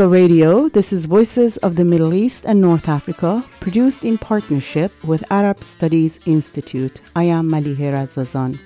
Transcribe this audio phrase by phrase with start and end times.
[0.00, 4.90] Pacifica Radio, this is Voices of the Middle East and North Africa, produced in partnership
[5.04, 7.02] with Arab Studies Institute.
[7.14, 8.58] I am Malihe Razazan.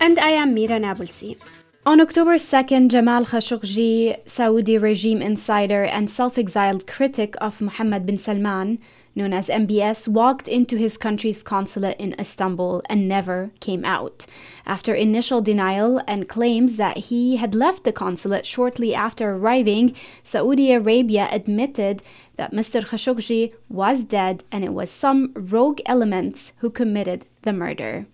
[0.00, 1.36] And I am Mira Nabulsi.
[1.84, 8.16] On October 2nd, Jamal Khashoggi, Saudi regime insider and self exiled critic of Mohammed bin
[8.16, 8.78] Salman,
[9.20, 14.24] known as MBS, walked into his country's consulate in Istanbul and never came out.
[14.64, 20.72] After initial denial and claims that he had left the consulate shortly after arriving, Saudi
[20.72, 22.02] Arabia admitted
[22.36, 22.80] that Mr.
[22.82, 28.06] Khashoggi was dead and it was some rogue elements who committed the murder.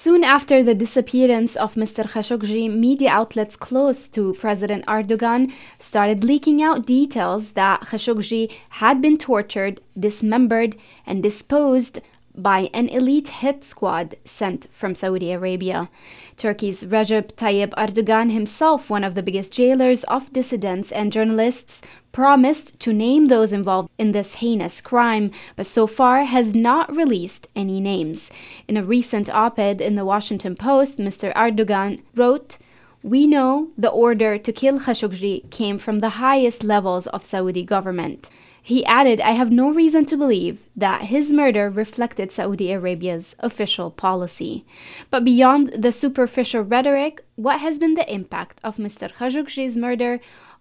[0.00, 2.08] Soon after the disappearance of Mr.
[2.08, 8.48] Khashoggi, media outlets close to President Erdogan started leaking out details that Khashoggi
[8.78, 12.00] had been tortured, dismembered, and disposed
[12.32, 15.90] by an elite hit squad sent from Saudi Arabia.
[16.36, 21.82] Turkey's Recep Tayyip Erdogan, himself one of the biggest jailers of dissidents and journalists,
[22.18, 27.46] promised to name those involved in this heinous crime, but so far has not released
[27.54, 28.28] any names.
[28.66, 31.32] In a recent op ed in the Washington Post, Mr.
[31.34, 32.58] Erdogan wrote,
[33.04, 38.28] we know the order to kill Khashoggi came from the highest levels of Saudi government.
[38.60, 43.92] He added, I have no reason to believe that his murder reflected Saudi Arabia's official
[43.92, 44.64] policy.
[45.08, 49.10] But beyond the superficial rhetoric, what has been the impact of Mr.
[49.12, 50.18] Khashoggi's murder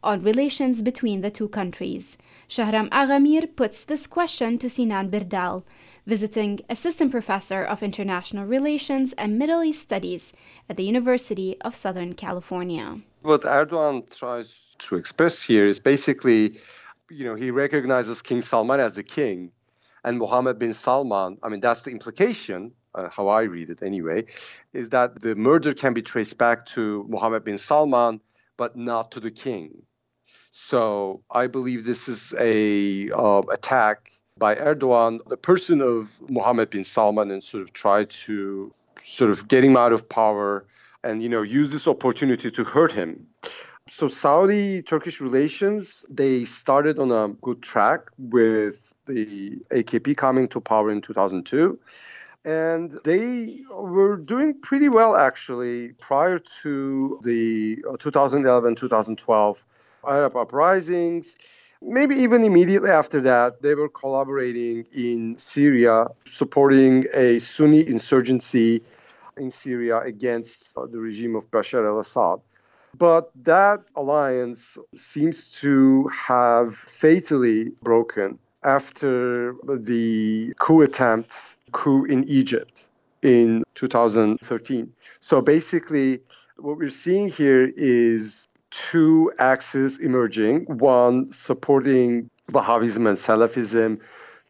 [0.08, 2.18] on relations between the two countries?
[2.48, 5.64] Shahram Aghamir puts this question to Sinan Birdal,
[6.06, 10.34] visiting assistant professor of international relations and Middle East studies
[10.70, 13.02] at the University of Southern California.
[13.22, 16.60] What Erdogan tries to express here is basically
[17.10, 19.52] you know, he recognizes King Salman as the king
[20.04, 24.26] and Mohammed bin Salman, I mean, that's the implication, uh, how I read it anyway,
[24.74, 28.22] is that the murder can be traced back to Mohammed bin Salman,
[28.56, 29.84] but not to the king.
[30.60, 34.10] So I believe this is a uh, attack
[34.40, 38.74] by Erdogan, the person of Mohammed bin Salman, and sort of try to
[39.04, 40.66] sort of get him out of power
[41.04, 43.28] and you know use this opportunity to hurt him.
[43.88, 50.60] So Saudi Turkish relations, they started on a good track with the AKP coming to
[50.60, 51.80] power in 2002.
[52.46, 59.66] And they were doing pretty well actually prior to the 2011 2012
[60.08, 61.36] Arab uprisings.
[61.82, 68.82] Maybe even immediately after that, they were collaborating in Syria, supporting a Sunni insurgency
[69.38, 72.40] in Syria against uh, the regime of Bashar al Assad.
[72.98, 82.90] But that alliance seems to have fatally broken after the coup attempt, coup in Egypt
[83.22, 84.94] in 2013.
[85.20, 86.22] So basically,
[86.58, 94.00] what we're seeing here is two axes emerging one supporting Wahhabism and Salafism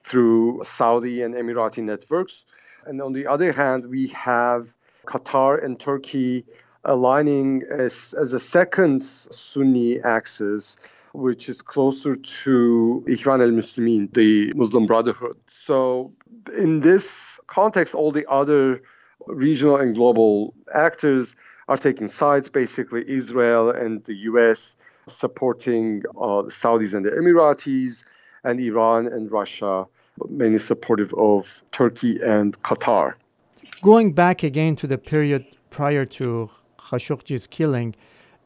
[0.02, 2.46] through Saudi and Emirati networks.
[2.86, 4.74] And on the other hand, we have
[5.06, 6.46] Qatar and Turkey
[6.84, 14.54] aligning as, as a second Sunni axis, which is closer to Ikhwan al Muslimin, the
[14.56, 15.38] Muslim Brotherhood.
[15.48, 16.14] So,
[16.58, 18.82] in this context, all the other
[19.28, 21.36] regional and global actors
[21.68, 24.78] are taking sides, basically, Israel and the US
[25.08, 28.06] supporting uh, the Saudis and the Emiratis,
[28.44, 29.86] and Iran and Russia,
[30.30, 33.16] mainly supportive of Turkey and Qatar.
[33.82, 36.50] Going back again to the period prior to
[36.80, 37.96] Khashoggi's killing,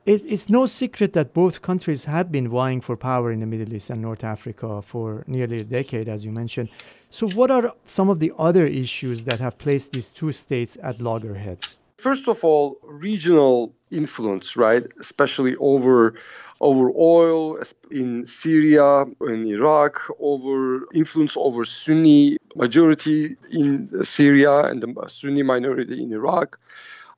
[0.06, 3.73] it, it's no secret that both countries have been vying for power in the Middle
[3.73, 6.69] East and North Africa for nearly a decade, as you mentioned.
[7.09, 11.00] So, what are some of the other issues that have placed these two states at
[11.01, 11.78] loggerheads?
[11.97, 14.84] First of all, regional influence, right?
[15.00, 16.16] Especially over
[16.61, 17.59] over oil
[17.90, 26.03] in Syria, and Iraq, over influence over Sunni majority in Syria and the Sunni minority
[26.03, 26.59] in Iraq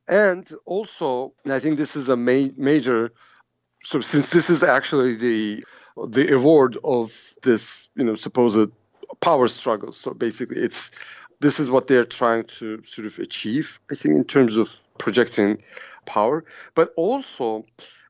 [0.07, 3.13] and also, and I think this is a ma- major,
[3.83, 5.65] so since this is actually the
[6.07, 7.13] the award of
[7.43, 8.71] this, you know, supposed
[9.21, 9.93] power struggle.
[9.93, 10.91] So basically, it's
[11.39, 13.79] this is what they're trying to sort of achieve.
[13.91, 15.63] I think in terms of projecting
[16.05, 16.43] power,
[16.75, 17.65] but also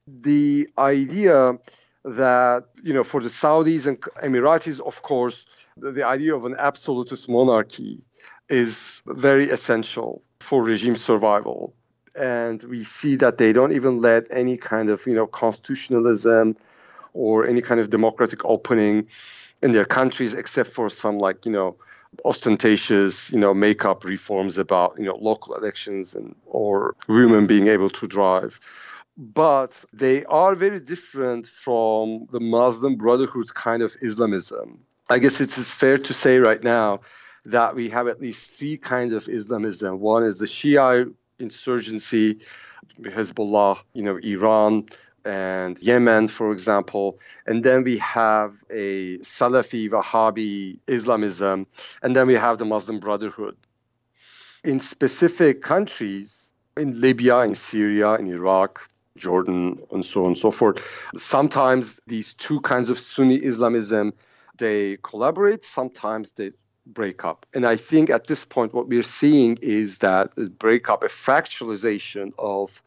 [0.08, 1.60] the idea
[2.06, 5.46] that you know for the Saudis and Emiratis, of course,
[5.78, 8.02] the, the idea of an absolutist monarchy
[8.50, 11.74] is very essential for regime survival
[12.16, 16.56] and we see that they don't even let any kind of you know constitutionalism
[17.14, 19.08] or any kind of democratic opening
[19.62, 21.76] in their countries except for some like you know
[22.26, 27.90] ostentatious you know makeup reforms about you know local elections and or women being able
[27.90, 28.60] to drive
[29.18, 34.80] but they are very different from the Muslim Brotherhood kind of Islamism.
[35.10, 37.02] I guess it is fair to say right now
[37.46, 40.00] that we have at least three kinds of Islamism.
[40.00, 42.40] One is the Shia insurgency,
[43.02, 44.86] Hezbollah, you know, Iran
[45.26, 47.20] and Yemen, for example.
[47.46, 51.68] And then we have a Salafi Wahhabi Islamism,
[52.02, 53.58] and then we have the Muslim Brotherhood.
[54.64, 60.52] In specific countries, in Libya, in Syria, in Iraq, Jordan, and so on and so
[60.52, 64.14] forth, sometimes these two kinds of Sunni Islamism
[64.58, 66.52] they collaborate, sometimes they
[66.86, 67.46] break up.
[67.54, 72.34] And I think at this point, what we're seeing is that a breakup, a fractalization
[72.38, 72.82] of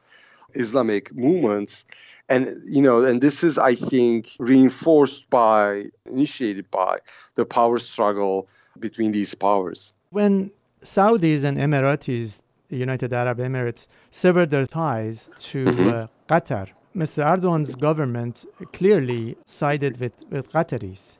[0.54, 1.84] Islamic movements.
[2.28, 6.98] And, you know, and this is, I think, reinforced by, initiated by
[7.34, 8.48] the power struggle
[8.78, 9.92] between these powers.
[10.10, 10.50] When
[10.82, 15.88] Saudis and Emiratis, the United Arab Emirates, severed their ties to mm-hmm.
[15.88, 17.24] uh, Qatar, Mr.
[17.24, 21.18] Erdogan's government clearly sided with, with Qataris.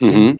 [0.00, 0.36] Mm-hmm.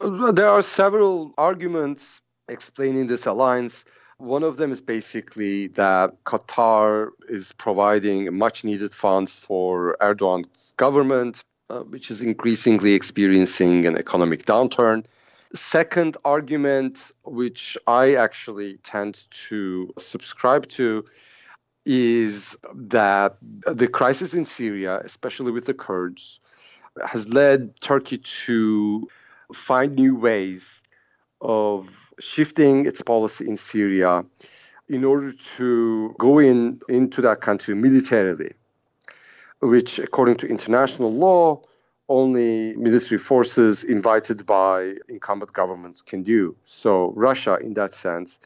[0.00, 3.84] There are several arguments explaining this alliance.
[4.18, 11.42] One of them is basically that Qatar is providing much needed funds for Erdogan's government,
[11.70, 15.06] uh, which is increasingly experiencing an economic downturn.
[15.54, 21.06] Second argument, which I actually tend to subscribe to,
[21.86, 26.40] is that the crisis in Syria, especially with the Kurds,
[27.06, 29.08] has led Turkey to
[29.54, 30.82] find new ways
[31.40, 34.24] of shifting its policy in Syria
[34.88, 38.52] in order to go in into that country militarily,
[39.60, 41.62] which, according to international law,
[42.08, 46.56] only military forces invited by incumbent governments can do.
[46.62, 48.38] So Russia, in that sense,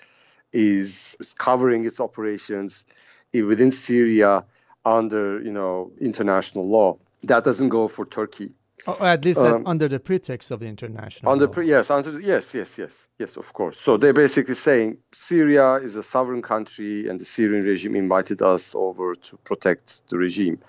[0.52, 2.84] is, covering its operations
[3.32, 4.44] within Syria
[4.84, 6.96] under you know international law.
[7.24, 8.50] That doesn't go for Turkey.
[8.86, 11.32] Or oh, at least um, under the pretext of the international.
[11.32, 13.78] Under pre- yes, under yes, yes, yes, yes, of course.
[13.78, 18.74] So they're basically saying Syria is a sovereign country, and the Syrian regime invited us
[18.74, 20.60] over to protect the regime.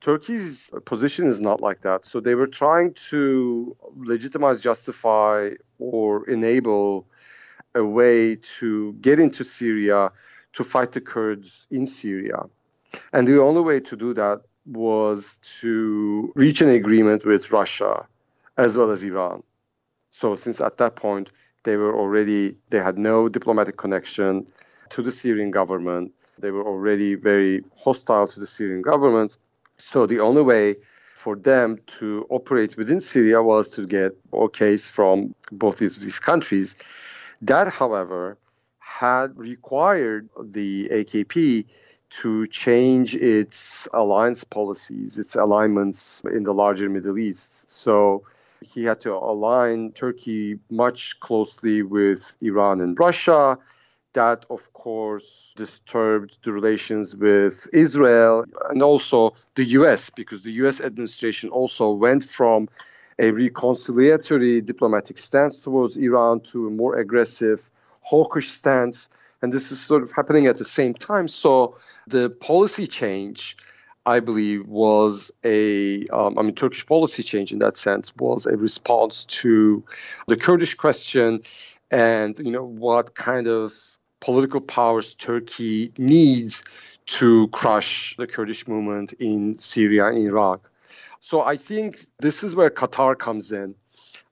[0.00, 2.04] Turkey's position is not like that.
[2.04, 7.06] So they were trying to legitimize, justify, or enable
[7.74, 10.12] a way to get into Syria
[10.54, 12.44] to fight the Kurds in Syria.
[13.12, 18.06] And the only way to do that was to reach an agreement with Russia
[18.56, 19.42] as well as Iran.
[20.10, 21.30] So since at that point
[21.64, 24.46] they were already they had no diplomatic connection
[24.90, 29.36] to the Syrian government, they were already very hostile to the Syrian government.
[29.78, 30.76] So the only way
[31.14, 36.76] for them to operate within Syria was to get OKs from both these, these countries.
[37.42, 38.38] That, however,
[38.78, 41.66] had required the AKP
[42.22, 47.70] to change its alliance policies, its alignments in the larger Middle East.
[47.70, 48.24] So
[48.62, 53.58] he had to align Turkey much closely with Iran and Russia.
[54.14, 60.80] That, of course, disturbed the relations with Israel and also the US, because the US
[60.80, 62.68] administration also went from
[63.18, 67.70] a reconciliatory diplomatic stance towards Iran to a more aggressive,
[68.00, 69.10] hawkish stance.
[69.42, 71.28] And this is sort of happening at the same time.
[71.28, 73.56] So the policy change,
[74.04, 78.56] I believe, was a, um, I mean, Turkish policy change in that sense was a
[78.56, 79.84] response to
[80.26, 81.42] the Kurdish question
[81.90, 83.74] and, you know, what kind of
[84.20, 86.64] political powers Turkey needs
[87.06, 90.68] to crush the Kurdish movement in Syria and Iraq.
[91.20, 93.74] So I think this is where Qatar comes in.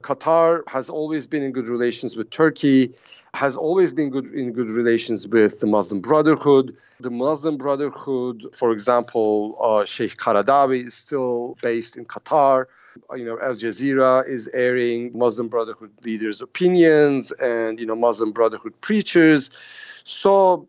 [0.05, 2.95] Qatar has always been in good relations with Turkey,
[3.33, 6.77] has always been good in good relations with the Muslim Brotherhood.
[7.01, 12.67] The Muslim Brotherhood, for example, uh, Sheikh Qaradawi is still based in Qatar.
[13.17, 18.75] You know, Al Jazeera is airing Muslim Brotherhood leaders' opinions and, you know, Muslim Brotherhood
[18.83, 19.51] preachers.
[20.05, 20.69] So,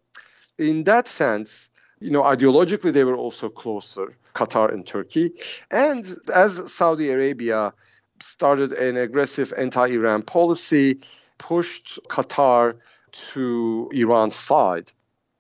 [0.58, 5.34] in that sense, you know, ideologically, they were also closer, Qatar and Turkey.
[5.70, 7.74] And as Saudi Arabia
[8.22, 11.02] started an aggressive anti Iran policy,
[11.38, 12.78] pushed Qatar
[13.12, 14.92] to Iran's side.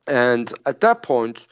[0.07, 1.45] And at that point,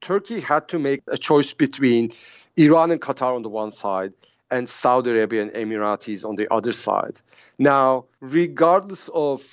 [0.00, 2.12] Turkey had to make a choice between
[2.56, 4.12] Iran and Qatar on the one side
[4.50, 7.20] and Saudi Arabia and Emiratis on the other side.
[7.58, 9.44] Now, regardless of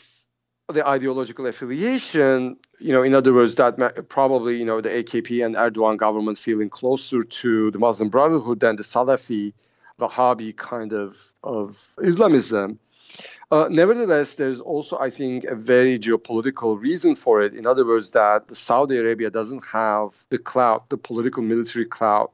[0.70, 5.56] the ideological affiliation, you know, in other words, that probably, you know, the AKP and
[5.56, 9.54] Erdogan government feeling closer to the Muslim Brotherhood than the Salafi
[10.00, 12.80] Wahhabi kind of, of Islamism.
[13.50, 17.54] Uh, nevertheless, there's also, I think, a very geopolitical reason for it.
[17.54, 22.34] In other words, that Saudi Arabia doesn't have the clout, the political military clout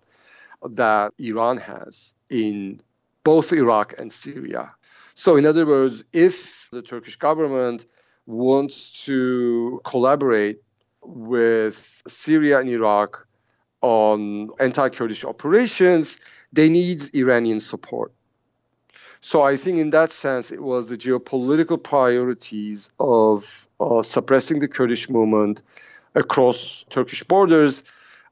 [0.72, 2.82] that Iran has in
[3.24, 4.72] both Iraq and Syria.
[5.16, 7.86] So, in other words, if the Turkish government
[8.26, 10.62] wants to collaborate
[11.02, 13.28] with Syria and Iraq
[13.84, 16.18] on anti Kurdish operations,
[16.54, 18.14] they need Iranian support.
[19.20, 24.68] So I think in that sense, it was the geopolitical priorities of uh, suppressing the
[24.68, 25.62] Kurdish movement
[26.16, 27.84] across Turkish borders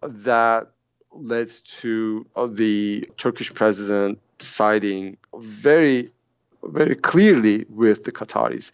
[0.02, 0.72] that
[1.12, 1.50] led
[1.82, 6.12] to uh, the Turkish president siding very,
[6.64, 8.72] very clearly with the Qataris.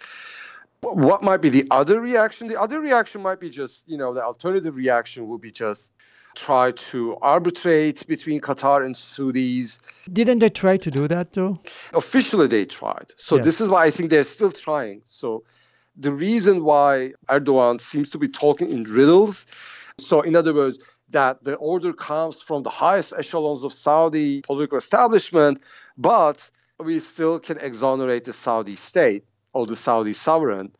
[0.81, 2.47] What might be the other reaction?
[2.47, 5.91] The other reaction might be just, you know, the alternative reaction would be just
[6.37, 9.79] try to arbitrate between Qatar and Saudis.
[10.11, 11.59] Didn't they try to do that though?
[11.93, 13.13] Officially, they tried.
[13.17, 13.45] So yes.
[13.45, 15.01] this is why I think they're still trying.
[15.05, 15.43] So
[15.95, 19.45] the reason why Erdogan seems to be talking in riddles.
[19.99, 20.79] So in other words,
[21.09, 25.61] that the order comes from the highest echelons of Saudi political establishment,
[25.97, 30.71] but we still can exonerate the Saudi state or the Saudi sovereign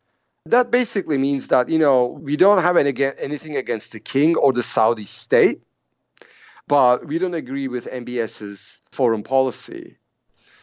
[0.46, 4.52] that basically means that, you know, we don't have any, anything against the king or
[4.52, 5.62] the Saudi state,
[6.66, 9.96] but we don't agree with MBS's foreign policy.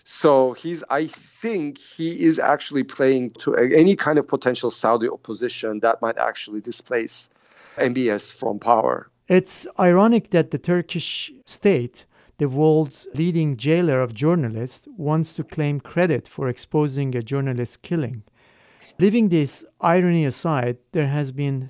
[0.04, 5.80] So he's, I think he is actually playing to any kind of potential Saudi opposition
[5.80, 7.32] that might actually displace
[7.78, 9.10] MBS from power.
[9.28, 12.06] It's ironic that the Turkish state,
[12.38, 18.24] the world's leading jailer of journalists, wants to claim credit for exposing a journalist killing.
[18.98, 21.70] Leaving this irony aside, there has been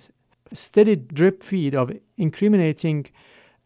[0.54, 3.08] steady drip feed of incriminating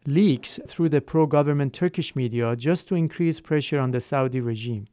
[0.06, 4.86] leaks through the pro government Turkish media just to increase pressure on the Saudi regime.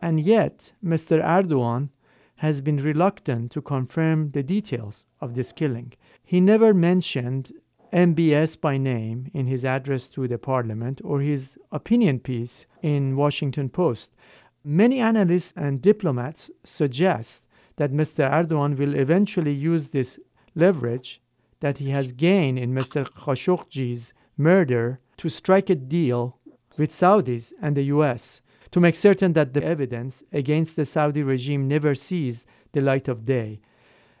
[0.00, 1.20] And yet, Mr.
[1.20, 1.88] Erdogan
[2.36, 5.92] has been reluctant to confirm the details of this killing.
[6.24, 7.50] He never mentioned
[7.92, 13.70] MBS by name in his address to the parliament or his opinion piece in Washington
[13.70, 14.14] Post.
[14.62, 17.44] Many analysts and diplomats suggest
[17.78, 18.30] that Mr.
[18.30, 20.20] Erdogan will eventually use this
[20.54, 21.20] leverage
[21.60, 23.08] that he has gained in Mr.
[23.08, 26.38] Khashoggi's murder to strike a deal
[26.76, 31.66] with Saudis and the US to make certain that the evidence against the Saudi regime
[31.66, 33.60] never sees the light of day.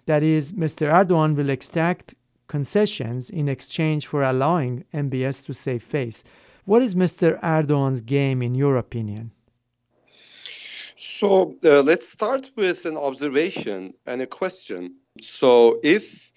[0.06, 0.90] That is, Mr.
[0.90, 2.14] Erdogan will extract
[2.46, 6.24] concessions in exchange for allowing MBS to save face.
[6.64, 7.38] What is Mr.
[7.40, 9.32] Erdogan's game, in your opinion?
[11.00, 14.96] So uh, let's start with an observation and a question.
[15.20, 16.32] So, if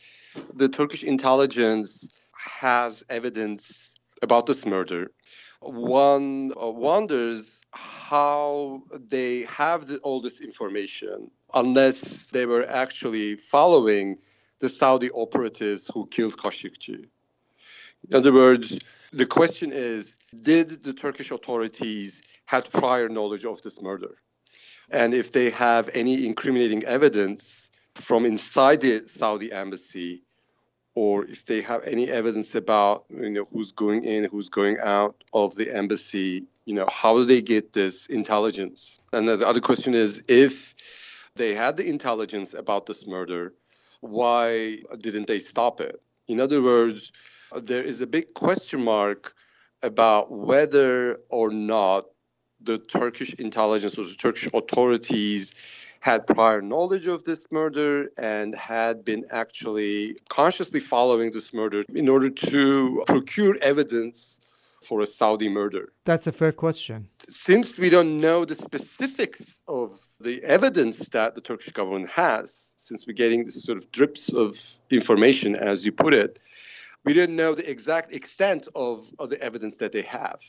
[0.54, 2.12] the Turkish intelligence
[2.60, 5.14] has evidence about this murder,
[5.62, 14.20] one uh, wonders how they have the, all this information unless they were actually following
[14.60, 17.08] the Saudi operatives who killed Khashoggi.
[18.10, 18.78] In other words,
[19.12, 24.18] the question is did the Turkish authorities had prior knowledge of this murder?
[24.92, 30.24] And if they have any incriminating evidence from inside the Saudi embassy,
[30.94, 35.16] or if they have any evidence about you know who's going in, who's going out
[35.34, 39.00] of the embassy, you know, how do they get this intelligence?
[39.14, 40.76] And the other question is if
[41.36, 43.54] they had the intelligence about this murder,
[44.02, 46.02] why didn't they stop it?
[46.28, 47.14] In other words,
[47.56, 49.34] there is a big question mark
[49.82, 52.06] about whether or not
[52.64, 55.54] the Turkish intelligence or the Turkish authorities
[56.00, 62.10] had prior knowledge of this murder and had been actually consciously following this murder in
[62.10, 64.40] order to procure evidence
[64.84, 65.94] for a Saudi murder?
[66.06, 67.08] That's a fair question.
[67.30, 73.06] Since we don't know the specifics of the evidence that the Turkish government has, since
[73.06, 76.40] we're getting this sort of drips of information, as you put it,
[77.06, 80.42] we don't know the exact extent of, of the evidence that they have.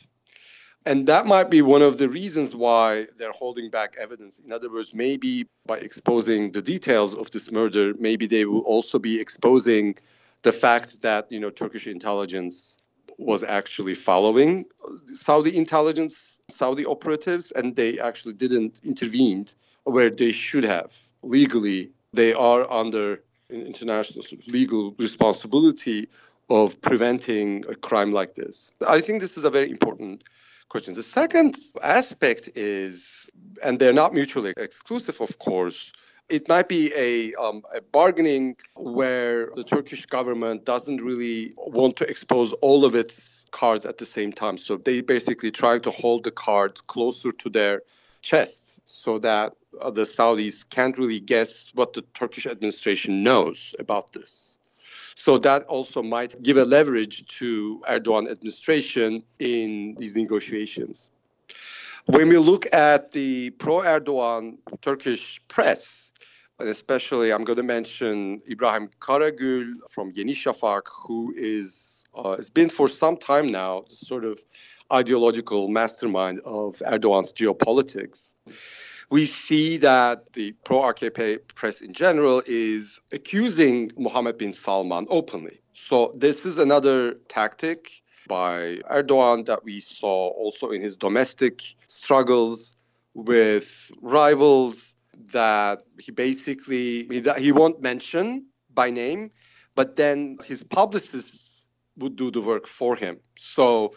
[0.84, 4.40] And that might be one of the reasons why they're holding back evidence.
[4.40, 8.98] In other words, maybe by exposing the details of this murder, maybe they will also
[8.98, 9.96] be exposing
[10.42, 12.78] the fact that, you know, Turkish intelligence
[13.16, 14.64] was actually following
[15.06, 19.46] Saudi intelligence, Saudi operatives, and they actually didn't intervene
[19.84, 21.90] where they should have legally.
[22.12, 26.08] They are under international legal responsibility
[26.50, 28.72] of preventing a crime like this.
[28.86, 30.24] I think this is a very important
[30.72, 30.94] question.
[30.94, 33.28] The second aspect is,
[33.62, 35.92] and they're not mutually exclusive, of course,
[36.30, 42.04] it might be a, um, a bargaining where the Turkish government doesn't really want to
[42.08, 44.56] expose all of its cards at the same time.
[44.56, 47.82] So they basically try to hold the cards closer to their
[48.22, 54.58] chest so that the Saudis can't really guess what the Turkish administration knows about this.
[55.14, 61.10] So that also might give a leverage to Erdogan administration in these negotiations.
[62.06, 66.10] When we look at the pro-Erdogan Turkish press,
[66.58, 72.50] and especially I'm going to mention Ibrahim Karagül from Yeni Shafak, who is uh, has
[72.50, 74.38] been for some time now the sort of
[74.92, 78.34] ideological mastermind of Erdogan's geopolitics.
[79.12, 85.60] We see that the pro-AKP press in general is accusing Mohammed bin Salman openly.
[85.74, 87.90] So this is another tactic
[88.26, 92.74] by Erdogan that we saw also in his domestic struggles
[93.12, 94.94] with rivals
[95.32, 99.30] that he basically he won't mention by name,
[99.74, 103.20] but then his publicists would do the work for him.
[103.36, 103.94] So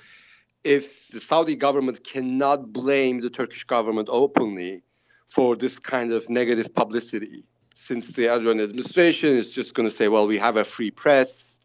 [0.65, 4.83] if the Saudi government cannot blame the Turkish government openly
[5.27, 10.07] for this kind of negative publicity, since the Erdogan administration is just going to say,
[10.07, 11.59] well, we have a free press,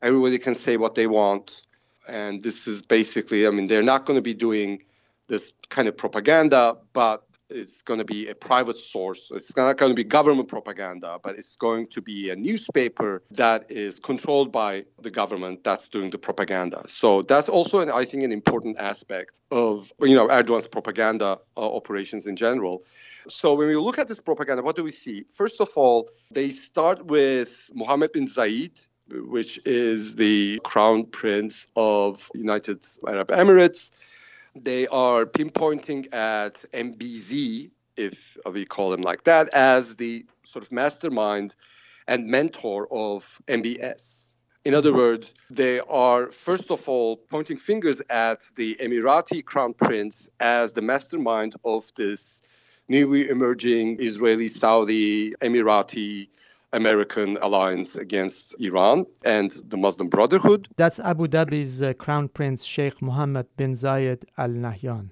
[0.00, 1.62] everybody can say what they want.
[2.08, 4.82] And this is basically, I mean, they're not going to be doing
[5.28, 9.30] this kind of propaganda, but it's going to be a private source.
[9.30, 13.70] It's not going to be government propaganda, but it's going to be a newspaper that
[13.70, 16.84] is controlled by the government that's doing the propaganda.
[16.88, 21.76] So that's also, an, I think, an important aspect of you know Erdogan's propaganda uh,
[21.76, 22.82] operations in general.
[23.28, 25.24] So when we look at this propaganda, what do we see?
[25.34, 32.28] First of all, they start with Mohammed bin Zayed, which is the crown prince of
[32.34, 33.92] United Arab Emirates
[34.54, 40.72] they are pinpointing at MBZ, if we call him like that, as the sort of
[40.72, 41.54] mastermind
[42.06, 44.34] and mentor of MBS.
[44.64, 50.30] In other words, they are first of all pointing fingers at the Emirati crown prince
[50.38, 52.42] as the mastermind of this
[52.88, 56.28] newly emerging Israeli Saudi Emirati
[56.72, 60.68] American alliance against Iran and the Muslim Brotherhood.
[60.76, 65.10] That's Abu Dhabi's uh, Crown Prince Sheikh Mohammed bin Zayed Al Nahyan.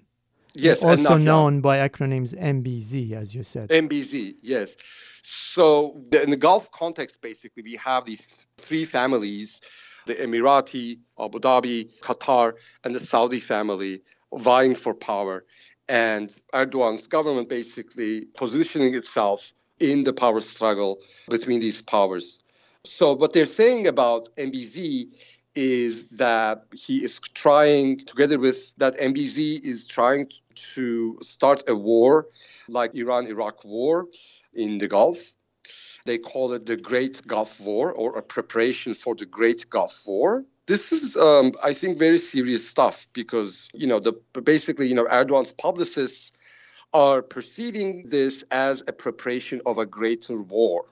[0.54, 3.68] Yes, also known by acronyms MBZ, as you said.
[3.68, 4.76] MBZ, yes.
[5.22, 9.62] So, in the Gulf context, basically, we have these three families
[10.06, 14.02] the Emirati, Abu Dhabi, Qatar, and the Saudi family
[14.34, 15.44] vying for power.
[15.88, 22.38] And Erdogan's government basically positioning itself in the power struggle between these powers.
[22.84, 25.08] So, what they're saying about MBZ
[25.54, 30.30] is that he is trying, together with that MBZ, is trying
[30.74, 32.26] to start a war
[32.68, 34.06] like Iran Iraq war
[34.54, 35.18] in the Gulf.
[36.06, 40.44] They call it the Great Gulf War or a preparation for the Great Gulf War.
[40.66, 45.04] This is, um, I think, very serious stuff because, you know, the basically, you know,
[45.04, 46.32] Erdogan's publicists
[46.92, 50.86] are perceiving this as a preparation of a greater war.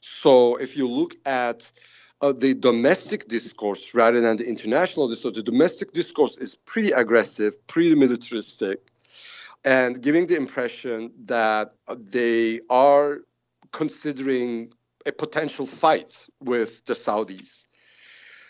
[0.00, 1.70] So if you look at
[2.20, 7.66] uh, the domestic discourse rather than the international discourse, the domestic discourse is pretty aggressive,
[7.66, 8.80] pretty militaristic,
[9.64, 13.18] and giving the impression that they are
[13.72, 14.72] considering
[15.06, 17.66] a potential fight with the Saudis.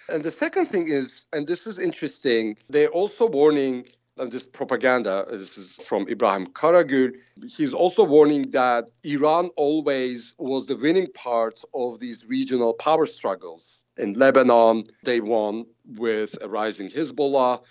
[0.09, 3.87] And the second thing is, and this is interesting, they're also warning
[4.31, 7.17] this propaganda, this is from Ibrahim Karagül,
[7.57, 13.85] he's also warning that Iran always was the winning part of these regional power struggles.
[13.97, 17.63] In Lebanon, they won with a rising Hezbollah.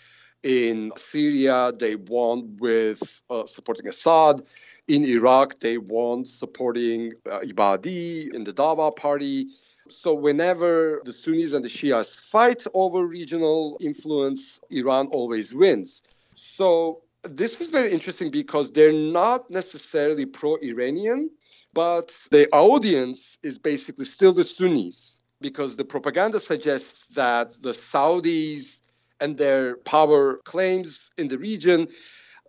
[0.43, 4.41] In Syria, they won with uh, supporting Assad.
[4.87, 9.47] In Iraq, they won supporting uh, Ibadi in the Dawa party.
[9.89, 16.01] So, whenever the Sunnis and the Shias fight over regional influence, Iran always wins.
[16.33, 21.29] So this is very interesting because they're not necessarily pro-Iranian,
[21.73, 28.81] but the audience is basically still the Sunnis because the propaganda suggests that the Saudis
[29.19, 31.87] and their power claims in the region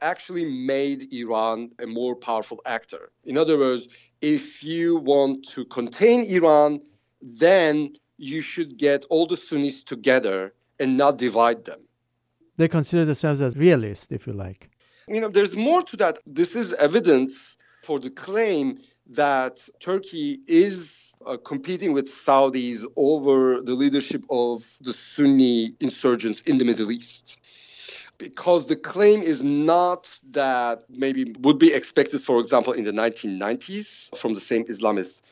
[0.00, 3.10] actually made Iran a more powerful actor.
[3.24, 3.88] In other words,
[4.20, 6.82] if you want to contain Iran,
[7.20, 11.80] then you should get all the Sunnis together and not divide them
[12.56, 14.70] they consider themselves as realists, if you like.
[15.08, 16.18] You know, there's more to that.
[16.26, 18.78] This is evidence for the claim
[19.10, 26.58] that Turkey is uh, competing with Saudis over the leadership of the Sunni insurgents in
[26.58, 27.38] the Middle East.
[28.22, 34.16] because the claim is not that maybe would be expected, for example, in the 1990s
[34.16, 35.22] from the same Islamist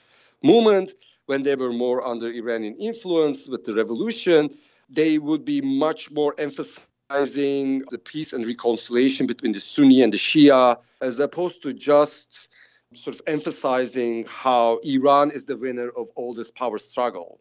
[0.42, 0.92] movement
[1.26, 4.50] when they were more under Iranian influence with the revolution.
[4.88, 10.18] They would be much more emphasizing the peace and reconciliation between the Sunni and the
[10.18, 12.48] Shia, as opposed to just
[12.94, 17.40] sort of emphasizing how Iran is the winner of all this power struggle.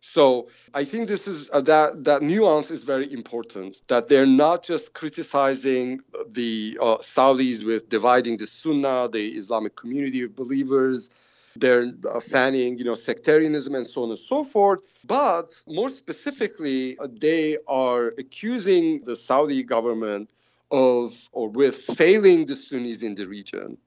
[0.00, 3.82] So I think this is uh, that that nuance is very important.
[3.88, 10.22] That they're not just criticizing the uh, Saudis with dividing the Sunnah, the Islamic community
[10.22, 11.10] of believers.
[11.60, 14.80] They're uh, fanning, you know, sectarianism and so on and so forth.
[15.04, 20.30] But more specifically, uh, they are accusing the Saudi government
[20.70, 23.78] of or with failing the Sunnis in the region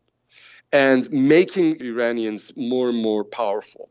[0.71, 3.89] and making Iranians more and more powerful.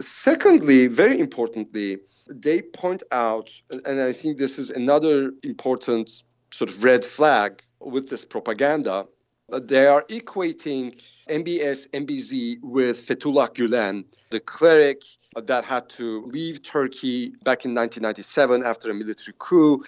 [0.00, 6.10] Secondly, very importantly, they point out, and I think this is another important
[6.50, 9.06] sort of red flag with this propaganda,
[9.48, 15.02] they are equating MBS MBZ with Fethullah Gulen, the cleric
[15.34, 19.82] that had to leave Turkey back in 1997 after a military coup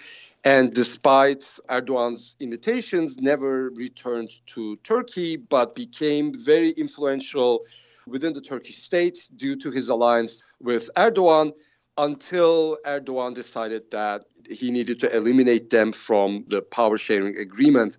[0.45, 7.65] and despite Erdogan's invitations, never returned to Turkey, but became very influential
[8.05, 11.53] within the Turkish state due to his alliance with Erdogan
[11.97, 17.97] until Erdogan decided that he needed to eliminate them from the power sharing agreement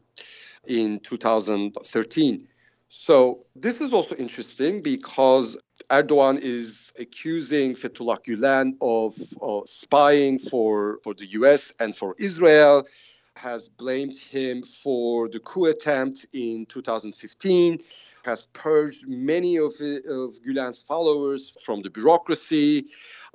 [0.68, 2.46] in 2013.
[2.88, 5.56] So this is also interesting because
[5.90, 12.86] Erdogan is accusing Fethullah Gulen of, spying for, for the US and for Israel,
[13.34, 17.82] has blamed him for the coup attempt in 2015,
[18.24, 22.86] has purged many of, of Gulen's followers from the bureaucracy,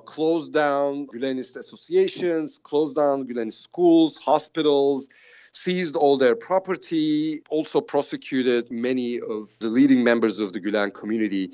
[0.04, 5.08] closed down Gulenist associations, closed down Gulenist schools, hospitals,
[5.52, 11.50] seized all their property, also prosecuted many of the leading members of the Gulen community.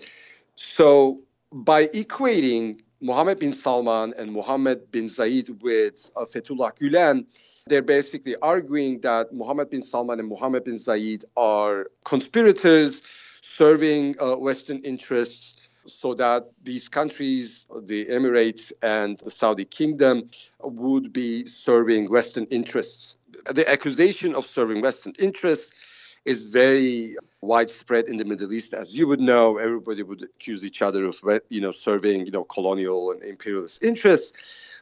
[0.54, 1.20] So,
[1.52, 7.26] by equating Mohammed bin Salman and Mohammed bin Zayed with uh, Fethullah Gulen,
[7.66, 13.02] they're basically arguing that Mohammed bin Salman and Mohammed bin Zayed are conspirators
[13.40, 20.30] serving uh, Western interests so that these countries, the Emirates and the Saudi Kingdom,
[20.61, 23.16] would be serving Western interests.
[23.44, 25.72] The accusation of serving Western interests
[26.24, 29.59] is very widespread in the Middle East, as you would know.
[29.59, 31.16] Everybody would accuse each other of,
[31.48, 34.37] you know, serving, you know, colonial and imperialist interests.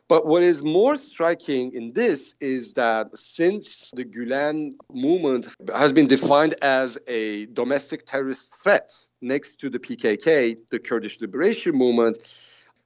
[0.08, 6.06] But what is more striking in this is that since the Gulen movement has been
[6.06, 12.18] defined as a domestic terrorist threat next to the PKK, the Kurdish Liberation Movement,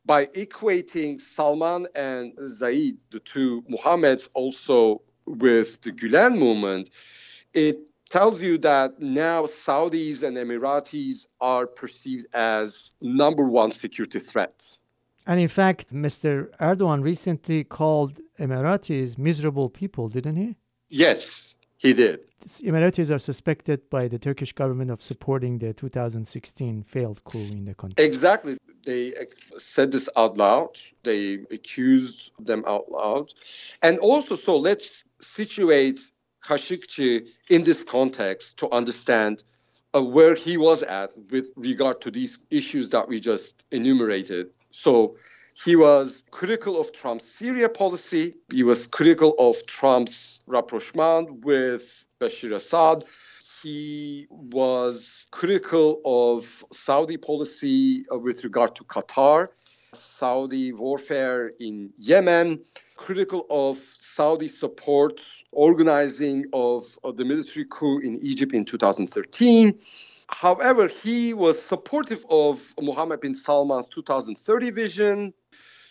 [0.07, 6.91] by equating Salman and Zayed, the two Muhammads, also with the Gulen movement,
[7.55, 14.79] it tells you that now Saudis and Emiratis are perceived as number one security threats.
[15.27, 16.51] And in fact, Mr.
[16.59, 20.57] Erdogan recently called Emiratis miserable people, didn't he?
[20.89, 22.21] Yes, he did.
[22.63, 27.75] Emiratis are suspected by the Turkish government of supporting the 2016 failed coup in the
[27.75, 28.05] country.
[28.05, 28.57] Exactly.
[28.85, 29.15] They
[29.57, 30.79] said this out loud.
[31.03, 33.33] They accused them out loud.
[33.83, 36.01] And also, so let's situate
[36.45, 39.45] Khashoggi in this context to understand
[39.95, 44.51] uh, where he was at with regard to these issues that we just enumerated.
[44.71, 45.17] So
[45.65, 48.37] he was critical of Trump's Syria policy.
[48.53, 53.05] He was critical of Trump's rapprochement with Bashar Assad.
[53.63, 59.49] He was critical of Saudi policy uh, with regard to Qatar,
[59.93, 62.61] Saudi warfare in Yemen,
[62.97, 65.21] critical of Saudi support
[65.53, 69.79] organizing of, of the military coup in Egypt in 2013
[70.31, 75.35] However, he was supportive of Mohammed bin Salman's 2030 vision.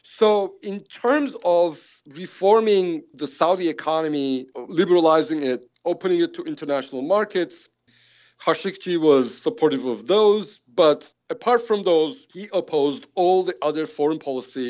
[0.02, 7.70] So, in terms of reforming the Saudi economy, liberalizing it, opening it to international markets,
[8.44, 10.60] Khashoggi was supportive of those.
[10.84, 14.68] But apart from those, he opposed all the other foreign policy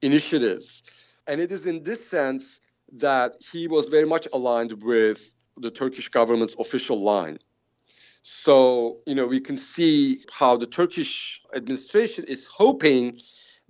[0.00, 0.82] initiatives.
[1.26, 2.60] And it is in this sense
[2.94, 5.20] that he was very much aligned with
[5.56, 7.38] the Turkish government's official line.
[8.22, 13.20] So, you know, we can see how the Turkish administration is hoping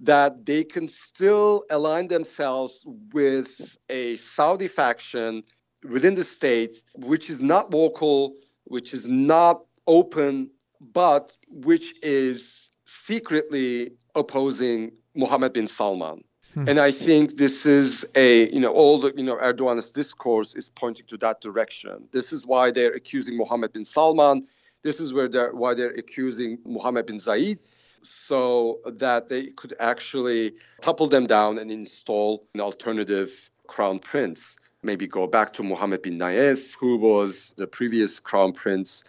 [0.00, 3.48] that they can still align themselves with
[3.88, 5.44] a Saudi faction
[5.88, 13.92] within the state, which is not vocal, which is not open, but which is secretly
[14.14, 16.24] opposing Mohammed bin Salman.
[16.54, 16.68] Hmm.
[16.68, 20.68] And I think this is a, you know, all the, you know, Erdogan's discourse is
[20.68, 22.08] pointing to that direction.
[22.12, 24.46] This is why they're accusing Mohammed bin Salman.
[24.82, 27.58] This is where they're, why they're accusing Mohammed bin Zayed
[28.02, 34.56] so that they could actually topple them down and install an alternative crown prince.
[34.82, 39.04] Maybe go back to Mohammed bin Nayef, who was the previous crown prince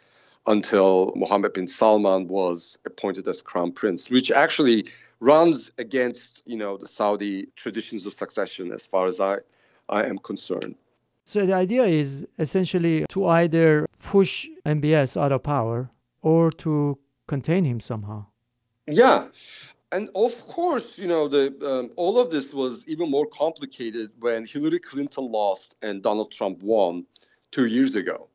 [0.45, 4.87] until Mohammed bin Salman was appointed as crown prince, which actually
[5.19, 9.37] runs against you know the Saudi traditions of succession as far as I,
[9.87, 10.75] I am concerned.
[11.23, 15.89] So the idea is essentially to either push MBS out of power
[16.21, 18.25] or to contain him somehow.
[18.87, 19.27] Yeah.
[19.91, 24.45] And of course, you know, the um, all of this was even more complicated when
[24.45, 27.05] Hillary Clinton lost and Donald Trump won
[27.51, 28.29] two years ago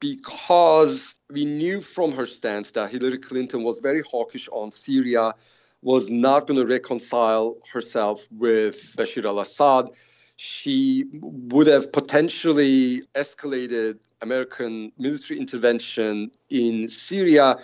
[0.00, 5.34] because we knew from her stance that Hillary Clinton was very hawkish on Syria,
[5.82, 9.90] was not going to reconcile herself with Bashar al Assad.
[10.36, 17.58] She would have potentially escalated American military intervention in Syria,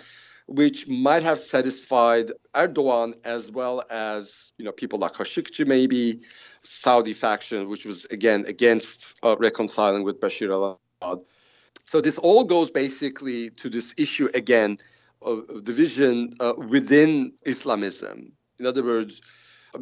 [0.47, 6.21] which might have satisfied Erdogan as well as you know people like Khashoggi, maybe
[6.63, 11.25] Saudi faction, which was again against uh, reconciling with Bashar al-Assad.
[11.85, 14.79] So this all goes basically to this issue again
[15.21, 18.31] of division uh, within Islamism.
[18.59, 19.21] In other words,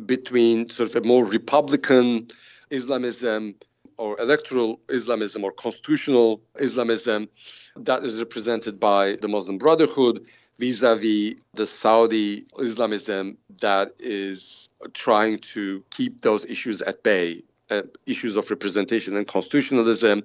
[0.05, 2.29] between sort of a more Republican
[2.69, 3.55] Islamism
[3.97, 7.29] or electoral Islamism or constitutional Islamism
[7.77, 10.25] that is represented by the Muslim Brotherhood
[10.59, 18.35] vis-a-vis the Saudi Islamism that is trying to keep those issues at bay uh, issues
[18.35, 20.23] of representation and constitutionalism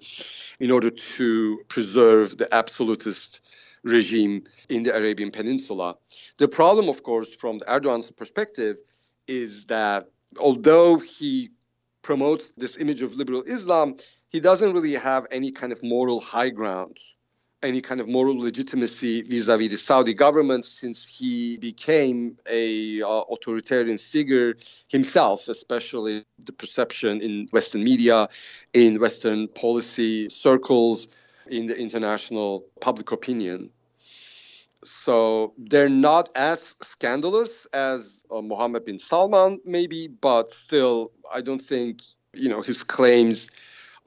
[0.59, 3.41] in order to preserve the absolutist
[3.83, 5.97] regime in the Arabian Peninsula.
[6.39, 8.77] The problem, of course, from Erdogan's perspective,
[9.27, 11.51] is that although he
[12.03, 13.97] promotes this image of liberal Islam,
[14.29, 16.99] he doesn't really have any kind of moral high ground
[17.63, 23.99] any kind of moral legitimacy vis-a-vis the Saudi government since he became a uh, authoritarian
[23.99, 24.55] figure
[24.89, 28.29] himself, especially the perception in Western media,
[28.73, 31.09] in Western policy circles,
[31.49, 33.71] in the international public opinion.
[34.83, 41.61] So they're not as scandalous as uh, Mohammed bin Salman, maybe, but still, I don't
[41.61, 42.01] think
[42.33, 43.51] you know his claims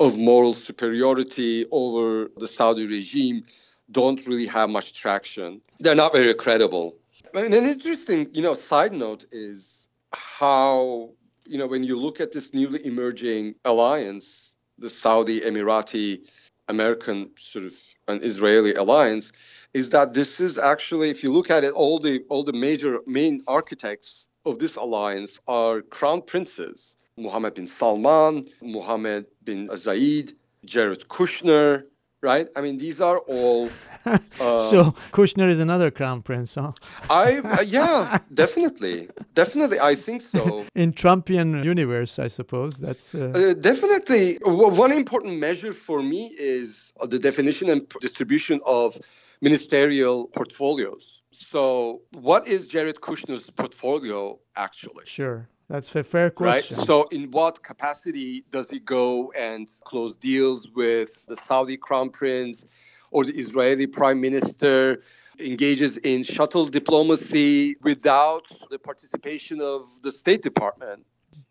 [0.06, 3.46] of moral superiority over the Saudi regime
[3.92, 5.62] don't really have much traction.
[5.80, 6.96] They're not very credible.
[7.34, 11.12] And an interesting, you know, side note is how,
[11.46, 16.22] you know, when you look at this newly emerging alliance, the Saudi Emirati
[16.68, 17.74] American sort of
[18.08, 19.32] an Israeli alliance,
[19.74, 23.00] is that this is actually, if you look at it, all the all the major
[23.08, 26.98] main architects of this alliance are crown princes.
[27.18, 30.34] Mohammed bin Salman, Mohammed bin Zayed,
[30.66, 31.84] Jared Kushner,
[32.24, 32.48] right?
[32.56, 33.70] I mean, these are all.
[34.06, 36.74] Uh, so Kushner is another crown prince, huh?
[37.10, 40.66] I uh, yeah, definitely, definitely, I think so.
[40.76, 43.32] In Trumpian universe, I suppose that's uh...
[43.34, 48.98] uh definitely one important measure for me is the definition and distribution of
[49.42, 51.22] ministerial portfolios.
[51.32, 55.06] So, what is Jared Kushner's portfolio actually?
[55.06, 55.48] Sure.
[55.74, 56.78] That's a fair question.
[56.78, 56.86] Right.
[56.86, 62.68] So, in what capacity does he go and close deals with the Saudi crown prince
[63.10, 65.02] or the Israeli prime minister?
[65.40, 71.08] Engages in shuttle diplomacy without the participation of the State Department.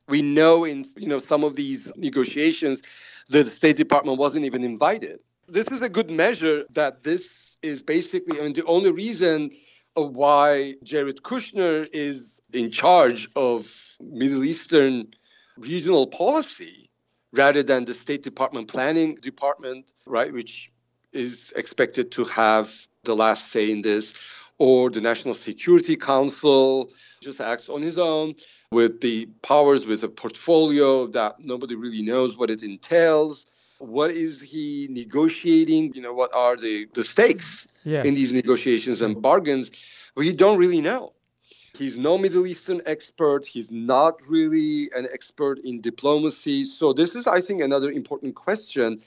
[0.07, 2.85] We know in you know some of these negotiations
[3.31, 5.19] that the State Department wasn't even invited.
[5.49, 9.51] This is a good measure that this is basically I mean, the only reason
[9.95, 15.13] Uh, why Jared Kushner is in charge of Middle Eastern
[15.59, 16.89] regional policy
[17.33, 20.73] rather than the State Department planning department, right, which
[21.13, 22.75] is expected to have
[23.05, 24.15] the last say in this,
[24.57, 28.35] or the National Security Council just acts on his own
[28.71, 33.47] with the powers with a portfolio that nobody really knows what it entails
[33.83, 35.93] what is he negotiating?
[35.95, 38.07] You know, what are the, the stakes yes.
[38.07, 39.73] in these negotiations and bargains?
[40.15, 41.15] We don't really know.
[41.77, 43.47] He's no Middle Eastern expert.
[43.47, 46.67] He's not really an expert in diplomacy.
[46.67, 49.01] So, this is, I think, another important question.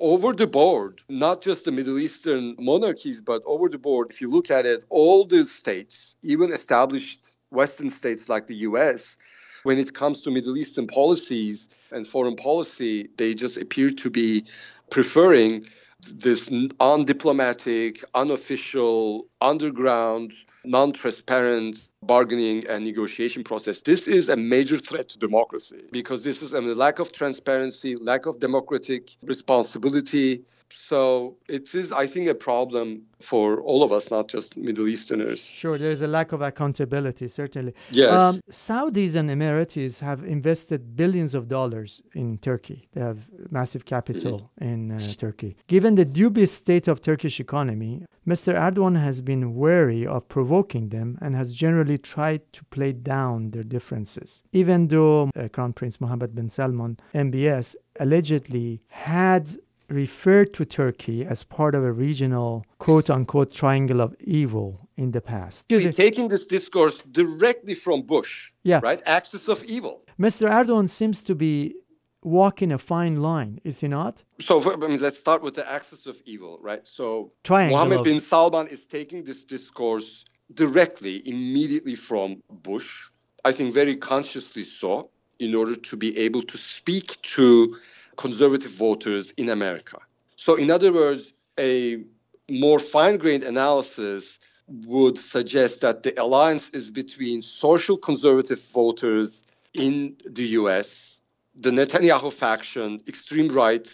[0.00, 4.28] Over the board, not just the Middle Eastern monarchies, but over the board, if you
[4.28, 9.16] look at it, all the states, even established Western states like the US,
[9.62, 14.44] when it comes to Middle Eastern policies and foreign policy, they just appear to be
[14.90, 15.66] preferring
[16.14, 20.32] this undiplomatic, unofficial, underground,
[20.64, 23.80] non transparent bargaining and negotiation process.
[23.80, 28.26] This is a major threat to democracy because this is a lack of transparency, lack
[28.26, 34.28] of democratic responsibility, so it is, I think, a problem for all of us, not
[34.28, 35.46] just Middle Easterners.
[35.46, 37.74] Sure, there is a lack of accountability, certainly.
[37.90, 38.12] Yes.
[38.12, 42.88] Um, Saudis and Emiratis have invested billions of dollars in Turkey.
[42.92, 44.68] They have massive capital mm-hmm.
[44.68, 45.56] in uh, Turkey.
[45.66, 48.54] Given the dubious state of Turkish economy, Mr.
[48.54, 53.64] Erdogan has been wary of provoking them and has generally tried to play down their
[53.64, 54.44] differences.
[54.52, 59.56] Even though uh, Crown Prince Mohammed bin Salman, MBS, allegedly had
[59.88, 65.20] referred to Turkey as part of a regional quote unquote triangle of evil in the
[65.20, 65.66] past.
[65.68, 68.80] You're taking this discourse directly from Bush, yeah.
[68.82, 69.00] right?
[69.06, 70.02] Axis of evil.
[70.18, 70.48] Mr.
[70.48, 71.74] Erdogan seems to be
[72.22, 74.24] walking a fine line, is he not?
[74.40, 76.86] So I mean, let's start with the axis of evil, right?
[76.86, 78.04] So triangle Mohammed of...
[78.04, 83.10] bin Salman is taking this discourse directly, immediately from Bush.
[83.44, 87.76] I think very consciously so, in order to be able to speak to
[88.18, 89.98] conservative voters in America.
[90.36, 92.04] So, in other words, a
[92.50, 100.16] more fine grained analysis would suggest that the alliance is between social conservative voters in
[100.26, 101.20] the US,
[101.54, 103.88] the Netanyahu faction, extreme right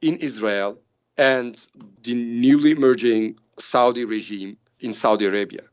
[0.00, 0.78] in Israel,
[1.18, 1.54] and
[2.02, 5.64] the newly emerging Saudi regime in Saudi Arabia.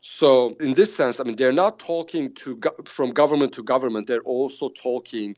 [0.00, 4.06] So, in this sense, I mean, they're not talking to from government to government.
[4.06, 5.36] They're also talking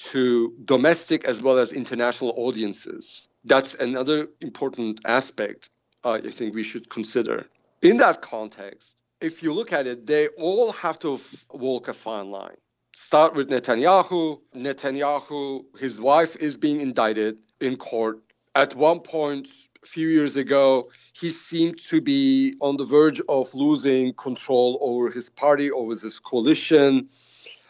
[0.00, 3.28] to domestic as well as international audiences.
[3.44, 5.70] That's another important aspect
[6.04, 7.46] uh, I think we should consider.
[7.82, 11.94] In that context, if you look at it, they all have to f- walk a
[11.94, 12.56] fine line.
[12.96, 14.40] Start with Netanyahu.
[14.56, 18.20] Netanyahu, his wife is being indicted in court.
[18.54, 19.50] At one point,
[19.82, 25.10] a few years ago, he seemed to be on the verge of losing control over
[25.10, 27.10] his party, over his coalition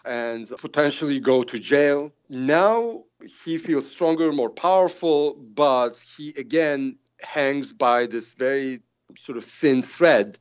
[0.05, 2.13] and potentially go to jail.
[2.29, 3.05] Now
[3.45, 8.81] he feels stronger, more powerful, but he again hangs by this very
[9.17, 10.39] sort of thin thread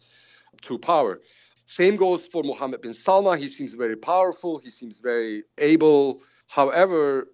[0.61, 1.21] to power.
[1.65, 3.37] Same goes for Mohammed bin Salman.
[3.37, 6.21] He seems very powerful, he seems very able.
[6.47, 7.27] However,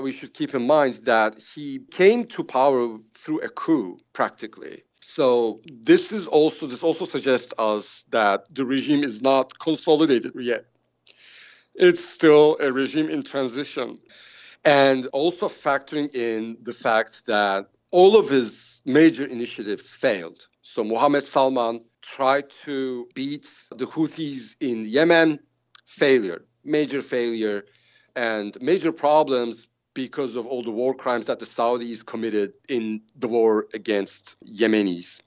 [0.00, 4.84] we should keep in mind that he came to power through a coup practically.
[5.02, 10.64] So this is also this also suggests us that the regime is not consolidated yet
[11.74, 13.98] it's still a regime in transition.
[14.64, 20.46] And also factoring in the fact that all of his major initiatives failed.
[20.62, 25.40] So Mohammed Salman tried to beat the Houthis in Yemen,
[25.86, 27.64] failure, major failure,
[28.14, 33.28] and major problems because of all the war crimes that the Saudis committed in the
[33.28, 35.20] war against Yemenis.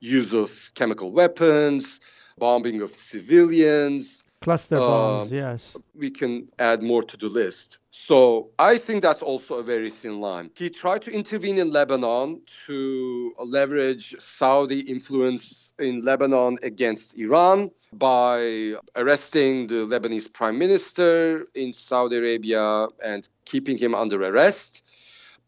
[0.00, 2.00] Use of chemical weapons,
[2.38, 5.76] bombing of civilians, Cluster bombs, uh, yes.
[5.94, 7.80] We can add more to the list.
[7.90, 10.50] So I think that's also a very thin line.
[10.56, 18.74] He tried to intervene in Lebanon to leverage Saudi influence in Lebanon against Iran by
[18.94, 24.82] arresting the Lebanese prime minister in Saudi Arabia and keeping him under arrest,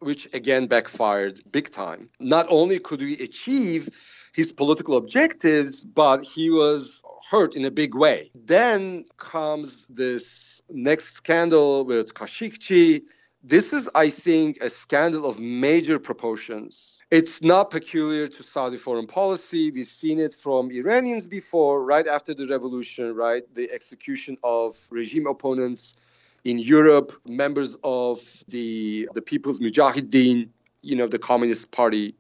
[0.01, 2.09] which again backfired big time.
[2.19, 3.89] Not only could we achieve
[4.33, 8.31] his political objectives, but he was hurt in a big way.
[8.35, 13.03] Then comes this next scandal with Khashoggi.
[13.43, 17.03] This is, I think, a scandal of major proportions.
[17.11, 19.71] It's not peculiar to Saudi foreign policy.
[19.71, 23.43] We've seen it from Iranians before, right after the revolution, right?
[23.55, 25.97] The execution of regime opponents
[26.45, 30.51] in Europe, members of the, the People's Mujahideen,
[30.83, 32.15] you know, the Communist Party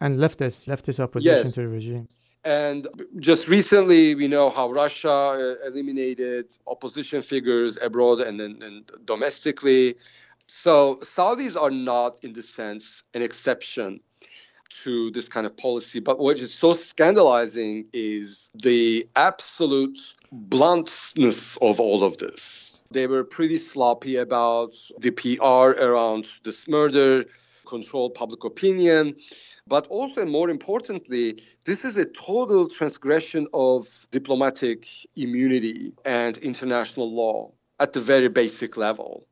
[0.00, 1.54] and leftist leftist opposition yes.
[1.54, 2.08] to the regime.
[2.42, 8.90] And just recently, we know how Russia uh, eliminated opposition figures abroad and then and
[9.04, 9.96] domestically.
[10.46, 14.00] So Saudis are not, in the sense, an exception
[14.82, 16.00] to this kind of policy.
[16.00, 19.98] But what is so scandalizing is the absolute
[20.32, 22.78] bluntness of all of this.
[22.90, 27.26] They were pretty sloppy about the PR around this murder,
[27.66, 29.16] control public opinion.
[29.66, 37.14] But also, and more importantly, this is a total transgression of diplomatic immunity and international
[37.14, 39.26] law at the very basic level.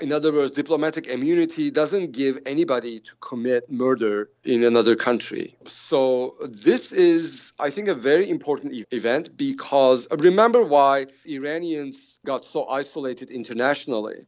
[0.00, 5.56] In other words, diplomatic immunity doesn't give anybody to commit murder in another country.
[5.66, 12.44] So, this is, I think, a very important e- event because remember why Iranians got
[12.44, 14.26] so isolated internationally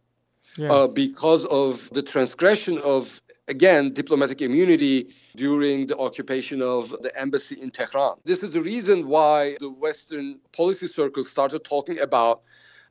[0.61, 0.70] yes.
[0.70, 7.56] uh, because of the transgression of, again, diplomatic immunity during the occupation of the embassy
[7.61, 8.16] in Tehran.
[8.24, 12.42] This is the reason why the Western policy circles started talking about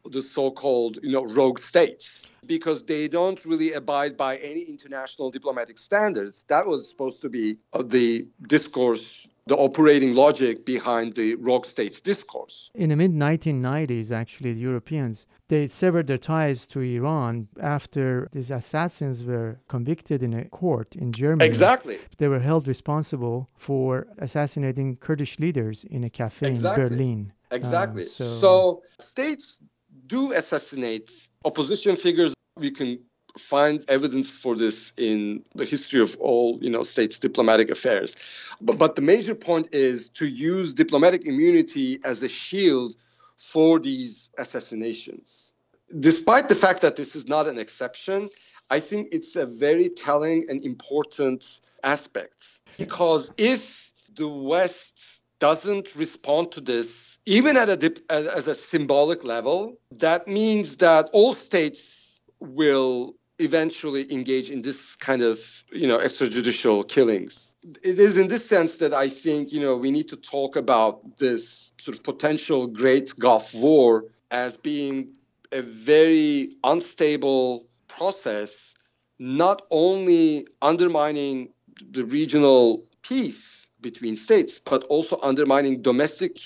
[0.06, 5.78] the so-called you know rogue states because they don't really abide by any international diplomatic
[5.78, 6.46] standards.
[6.48, 12.00] That was supposed to be uh, the discourse the operating logic behind the rogue states
[12.02, 12.70] discourse.
[12.76, 18.52] In the mid 1990s actually the europeans they severed their ties to iran after these
[18.52, 21.46] assassins were convicted in a court in germany.
[21.46, 21.98] Exactly.
[22.20, 26.84] They were held responsible for assassinating kurdish leaders in a cafe exactly.
[26.84, 27.34] in berlin.
[27.52, 28.04] Exactly.
[28.04, 29.64] Um, so, so, states
[30.10, 31.10] do assassinate
[31.46, 32.34] opposition figures.
[32.58, 33.00] We can
[33.38, 38.16] find evidence for this in the history of all you know states diplomatic affairs
[38.60, 42.96] but, but the major point is to use diplomatic immunity as a shield
[43.38, 45.54] for these assassinations
[45.98, 48.30] despite the fact that this is not an exception
[48.70, 56.52] i think it's a very telling and important aspect because if the west doesn't respond
[56.54, 62.20] to this, even at a dip, as a symbolic level, that means that all states
[62.40, 65.40] will eventually engage in this kind of
[65.72, 67.56] you know extrajudicial killings.
[67.82, 71.18] It is in this sense that i think you know we need to talk about
[71.18, 75.14] this sort of potential great gulf war as being
[75.52, 78.76] a very unstable process
[79.18, 81.50] not only undermining
[81.92, 86.40] the regional peace between states, but also undermining domestic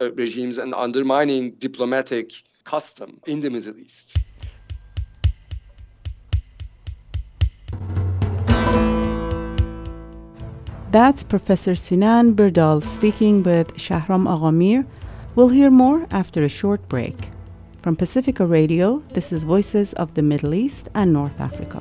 [0.00, 2.32] uh, regimes and undermining diplomatic
[2.64, 4.16] custom in the Middle East.
[10.90, 14.84] That's Professor Sinan Birdal speaking with Shahram Aghamir.
[15.36, 17.14] We'll hear more after a short break.
[17.80, 21.80] From Pacifica Radio, this is Voices of the Middle East and North Africa.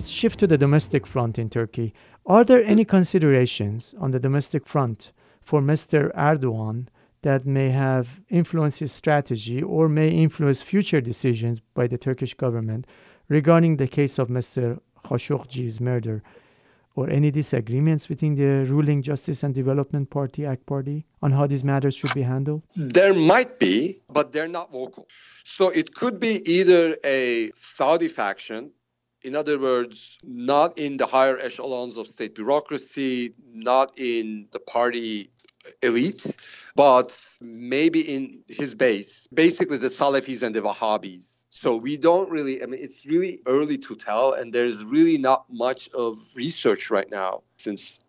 [0.00, 1.92] Let's shift to the domestic front in Turkey.
[2.24, 6.10] Are there any considerations on the domestic front for Mr.
[6.14, 6.86] Erdogan
[7.20, 12.86] that may have influenced his strategy or may influence future decisions by the Turkish government
[13.28, 14.80] regarding the case of Mr.
[15.04, 16.22] Khashoggi's murder?
[16.94, 21.62] Or any disagreements within the ruling Justice and Development Party, AK Party, on how these
[21.62, 22.62] matters should be handled?
[22.74, 25.06] There might be, but they're not vocal.
[25.44, 28.72] So it could be either a Saudi faction
[29.22, 35.30] in other words, not in the higher echelons of state bureaucracy, not in the party
[35.82, 36.36] elite,
[36.74, 41.44] but maybe in his base, basically the Salafis and the Wahhabis.
[41.50, 45.44] So we don't really, I mean, it's really early to tell, and there's really not
[45.50, 48.00] much of research right now since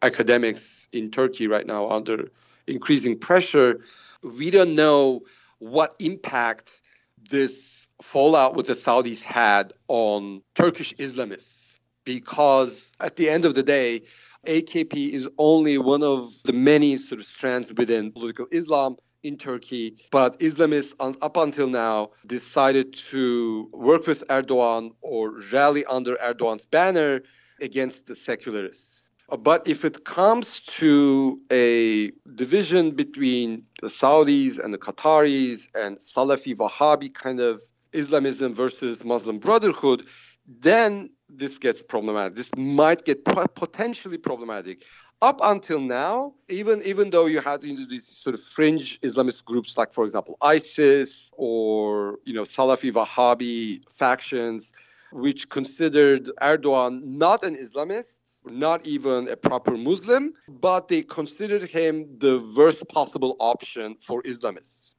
[0.00, 2.28] academics in Turkey right now are under
[2.66, 3.80] increasing pressure.
[4.22, 5.22] We don't know
[5.58, 6.80] what impact
[7.28, 13.62] this fallout with the Saudis had on Turkish Islamists because at the end of the
[13.62, 14.02] day,
[14.46, 19.96] AKP is only one of the many sort of strands within political Islam in Turkey.
[20.10, 27.22] But Islamists, up until now, decided to work with Erdogan or rally under Erdogan's banner
[27.60, 29.10] against the secularists.
[29.28, 36.54] But if it comes to a division between the Saudis and the Qataris and Salafi
[36.54, 37.62] Wahhabi kind of
[37.92, 40.06] Islamism versus Muslim Brotherhood,
[40.46, 42.34] then this gets problematic.
[42.34, 44.84] This might get potentially problematic.
[45.22, 49.94] Up until now, even even though you had these sort of fringe Islamist groups, like
[49.94, 54.74] for example ISIS or you know Salafi Wahhabi factions,
[55.14, 62.18] which considered Erdogan not an Islamist, not even a proper Muslim, but they considered him
[62.18, 64.96] the worst possible option for Islamists.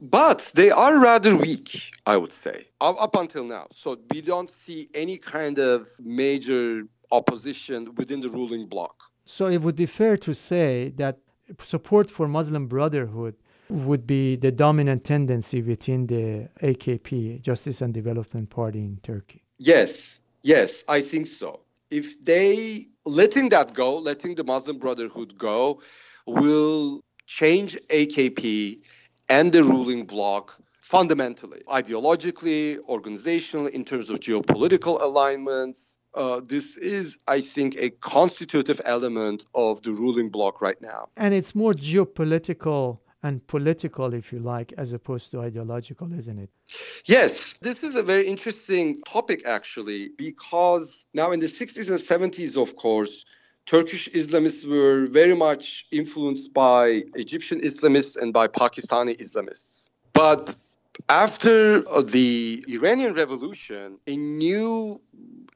[0.00, 3.66] But they are rather weak, I would say, up, until now.
[3.72, 8.94] So we don't see any kind of major opposition within the ruling bloc.
[9.24, 11.20] So it would be fair to say that
[11.58, 13.36] support for Muslim Brotherhood
[13.70, 19.43] would be the dominant tendency within the AKP, Justice and Development Party in Turkey.
[19.64, 21.60] Yes, yes, I think so.
[21.90, 25.80] if they letting that go, letting the Muslim Brotherhood go,
[26.26, 28.80] will change AKP
[29.28, 35.98] and the ruling bloc fundamentally, ideologically, organizationally, in terms of geopolitical alignments.
[36.14, 41.08] Uh, this is, I think, a constitutive element of the ruling bloc right now.
[41.16, 46.50] And it's more geopolitical and political, if you like, as opposed to ideological, isn't it?
[47.06, 52.60] Yes, this is a very interesting topic, actually, because now in the 60s and 70s,
[52.60, 53.24] of course,
[53.64, 59.88] Turkish Islamists were very much influenced by Egyptian Islamists and by Pakistani Islamists.
[60.12, 60.54] But
[61.08, 65.00] after the Iranian Revolution, a new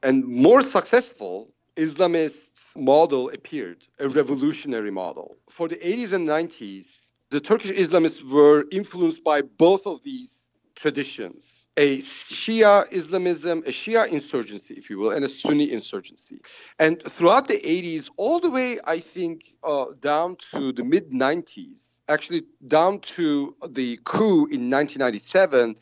[0.01, 5.37] and more successful Islamist model appeared, a revolutionary model.
[5.49, 11.67] For the 80s and 90s, the Turkish Islamists were influenced by both of these traditions
[11.79, 16.41] a Shia Islamism, a Shia insurgency, if you will, and a Sunni insurgency.
[16.77, 22.01] And throughout the 80s, all the way, I think, uh, down to the mid 90s,
[22.09, 25.77] actually down to the coup in 1997,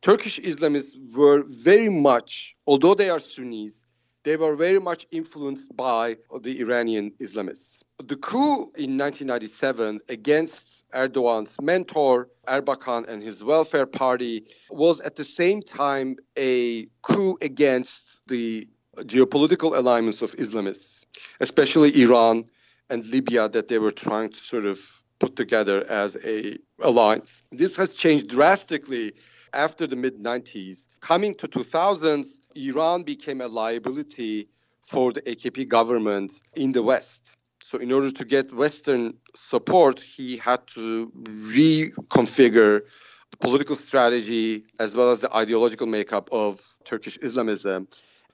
[0.00, 3.84] Turkish Islamists were very much, although they are Sunnis,
[4.24, 7.82] they were very much influenced by the Iranian Islamists.
[7.98, 15.24] The coup in 1997 against Erdogan's mentor, Erbakan, and his welfare party was at the
[15.24, 18.66] same time a coup against the
[18.96, 21.06] geopolitical alignments of Islamists,
[21.40, 22.44] especially Iran
[22.90, 24.78] and Libya, that they were trying to sort of
[25.18, 27.42] put together as a alliance.
[27.50, 29.12] This has changed drastically
[29.52, 30.88] after the mid 90s.
[31.00, 34.48] Coming to 2000s, Iran became a liability
[34.82, 37.36] for the AKP government in the West.
[37.62, 42.80] So, in order to get Western support, he had to reconfigure
[43.30, 47.86] the political strategy as well as the ideological makeup of Turkish Islamism.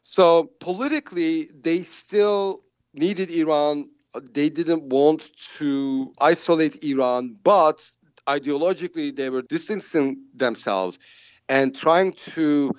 [0.03, 2.63] So, politically, they still
[2.95, 3.91] needed Iran.
[4.33, 7.85] They didn't want to isolate Iran, but
[8.29, 10.99] ideologically they were distancing themselves
[11.49, 12.73] and trying to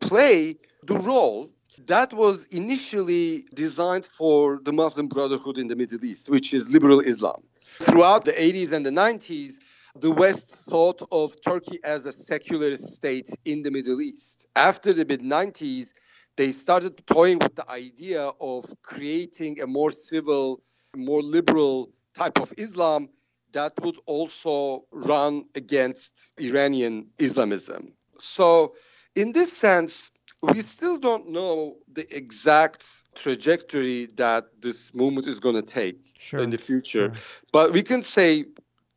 [0.00, 1.50] play the role
[1.86, 7.00] that was initially designed for the Muslim Brotherhood in the Middle East, which is liberal
[7.00, 7.42] Islam.
[7.80, 9.58] Throughout the 80s and the 90s,
[9.96, 14.46] the West thought of Turkey as a secular state in the Middle East.
[14.56, 15.92] After the mid 90s,
[16.36, 20.62] they started toying with the idea of creating a more civil,
[20.96, 23.08] more liberal type of Islam
[23.54, 27.92] that would also run against Iranian Islamism.
[28.18, 28.74] So,
[29.14, 32.84] in this sense, we still don't know the exact
[33.14, 36.40] trajectory that this movement is going to take sure.
[36.40, 37.14] in the future.
[37.14, 37.42] Sure.
[37.52, 38.44] But we can say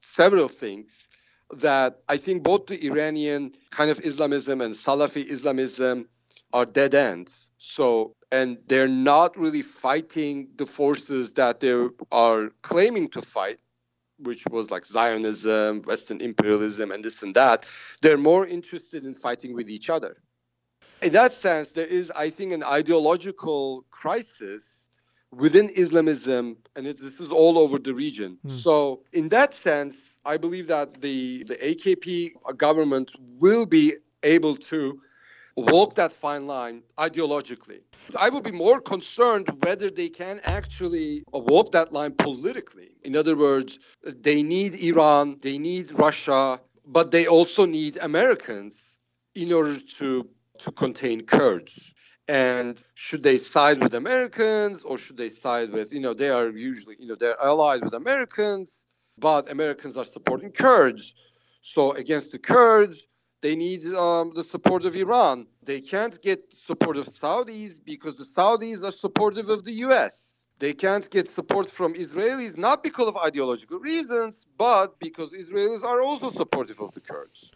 [0.01, 1.09] several things
[1.51, 6.09] that I think both the Iranian kind of Islamism and Salafi Islamism
[6.51, 7.49] are dead ends.
[7.57, 11.73] So, and they're not really fighting the forces that they
[12.11, 13.59] are claiming to fight
[14.19, 17.65] which was like Zionism, Western imperialism, and this and that,
[18.01, 20.17] they're more interested in fighting with each other.
[21.01, 24.89] In that sense, there is, I think, an ideological crisis
[25.31, 28.37] within Islamism, and it, this is all over the region.
[28.45, 28.51] Mm.
[28.51, 33.93] So, in that sense, I believe that the, the AKP government will be
[34.23, 35.01] able to
[35.57, 37.81] walk that fine line ideologically.
[38.15, 42.91] I would be more concerned whether they can actually walk that line politically.
[43.03, 48.97] In other words, they need Iran, they need Russia, but they also need Americans
[49.35, 50.29] in order to,
[50.59, 51.93] to contain Kurds.
[52.29, 56.49] And should they side with Americans or should they side with, you know, they are
[56.49, 58.85] usually, you know, they're allied with Americans,
[59.17, 61.13] but Americans are supporting Kurds.
[61.61, 63.07] So against the Kurds,
[63.41, 65.47] they need um, the support of Iran.
[65.63, 70.41] They can't get support of Saudis because the Saudis are supportive of the US.
[70.59, 76.01] They can't get support from Israelis, not because of ideological reasons, but because Israelis are
[76.01, 77.51] also supportive of the Kurds.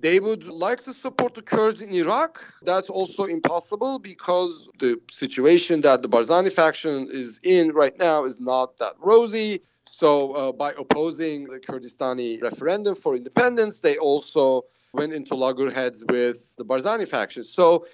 [0.00, 2.40] They would like to support the Kurds in Iraq.
[2.62, 8.38] That's also impossible because the situation that the Barzani faction is in right now is
[8.38, 9.62] not that rosy.
[9.86, 16.54] So, uh, by opposing the Kurdistani referendum for independence, they also went into loggerheads with
[16.56, 17.44] the Barzani faction.
[17.44, 17.86] So,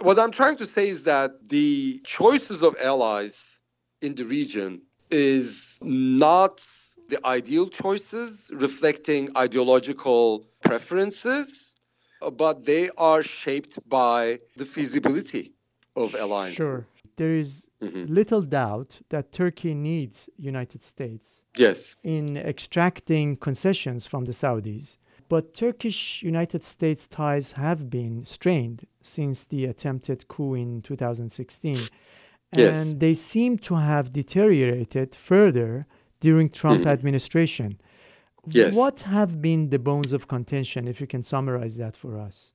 [0.00, 3.60] what I'm trying to say is that the choices of allies
[4.02, 6.64] in the region is not
[7.08, 11.74] the ideal choices reflecting ideological preferences,
[12.32, 15.52] but they are shaped by the feasibility
[15.96, 16.56] of alliances.
[16.56, 17.10] Sure.
[17.16, 18.12] There is mm-hmm.
[18.12, 21.42] little doubt that Turkey needs United States.
[21.56, 21.94] Yes.
[22.02, 24.96] In extracting concessions from the Saudis
[25.28, 31.76] but Turkish United States ties have been strained since the attempted coup in 2016.
[32.56, 32.94] and Yes.
[32.98, 35.86] they seem to have deteriorated further
[36.20, 36.86] during Trump Mhm.
[36.96, 37.80] administration.
[38.46, 38.76] Yes.
[38.76, 42.52] What have been the bones of contention, if you can summarize that for us?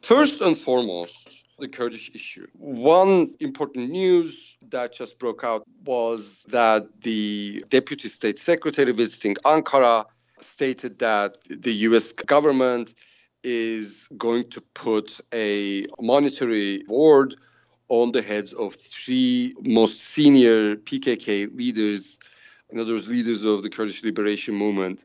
[0.00, 2.46] First and foremost, the Kurdish issue.
[2.56, 10.06] One important news that just broke out was that the Deputy State Secretary visiting Ankara
[10.44, 12.94] stated that the US government
[13.42, 17.36] is going to put a monetary award
[17.88, 22.18] on the heads of three most senior PKK leaders,
[22.70, 25.04] in other words, leaders of the Kurdish liberation movement.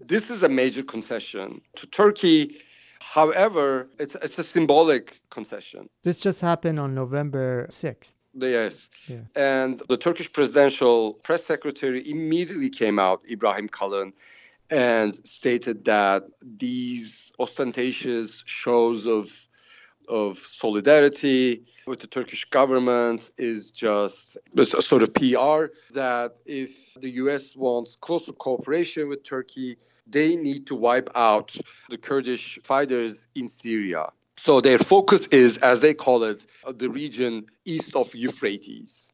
[0.00, 2.58] This is a major concession to Turkey.
[3.00, 5.88] However, it's, it's a symbolic concession.
[6.02, 8.14] This just happened on November 6th.
[8.34, 8.90] Yes.
[9.06, 9.18] Yeah.
[9.34, 14.12] And the Turkish presidential press secretary immediately came out, Ibrahim Kalin,
[14.70, 19.30] and stated that these ostentatious shows of
[20.08, 27.10] of solidarity with the Turkish government is just a sort of PR that if the
[27.10, 29.76] US wants closer cooperation with Turkey,
[30.08, 31.56] they need to wipe out
[31.88, 34.10] the Kurdish fighters in Syria.
[34.36, 39.12] So their focus is, as they call it, the region east of Euphrates.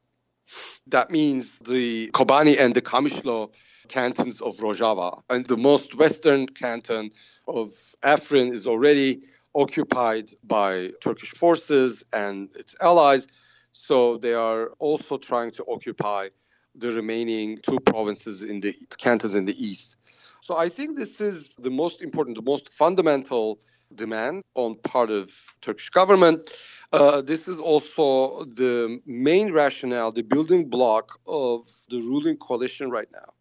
[0.88, 3.51] That means the Kobani and the Kamishlo
[3.88, 5.22] cantons of Rojava.
[5.28, 7.11] And the most western canton
[7.47, 7.70] of
[8.03, 9.22] Afrin is already
[9.55, 13.26] occupied by Turkish forces and its allies.
[13.72, 16.28] So they are also trying to occupy
[16.74, 19.97] the remaining two provinces in the cantons in the east.
[20.40, 23.59] So I think this is the most important, the most fundamental
[23.95, 26.51] demand on part of Turkish government.
[26.93, 33.09] Uh, this is also the main rationale, the building block of the ruling coalition right
[33.12, 33.32] now.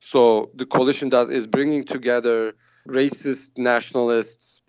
[0.00, 2.54] So the coalition that is bringing together
[2.88, 4.60] racist nationalists,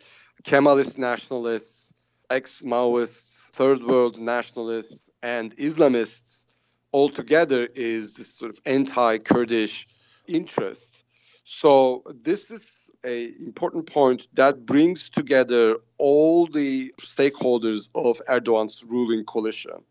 [0.44, 1.94] Kemalist nationalists,
[2.30, 6.46] ex-Maoists, third world nationalists, and Islamists
[6.92, 9.88] all together is this sort of anti-Kurdish
[10.28, 11.03] interest.
[11.44, 19.26] So this is a important point that brings together all the stakeholders of Erdogan's ruling
[19.26, 19.84] coalition.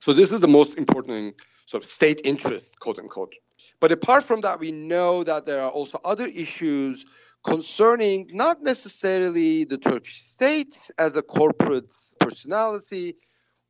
[0.00, 1.36] So this is the most important
[1.66, 3.34] sort of state interest, quote unquote.
[3.80, 7.04] But apart from that, we know that there are also other issues
[7.44, 13.16] concerning not necessarily the Turkish state as a corporate personality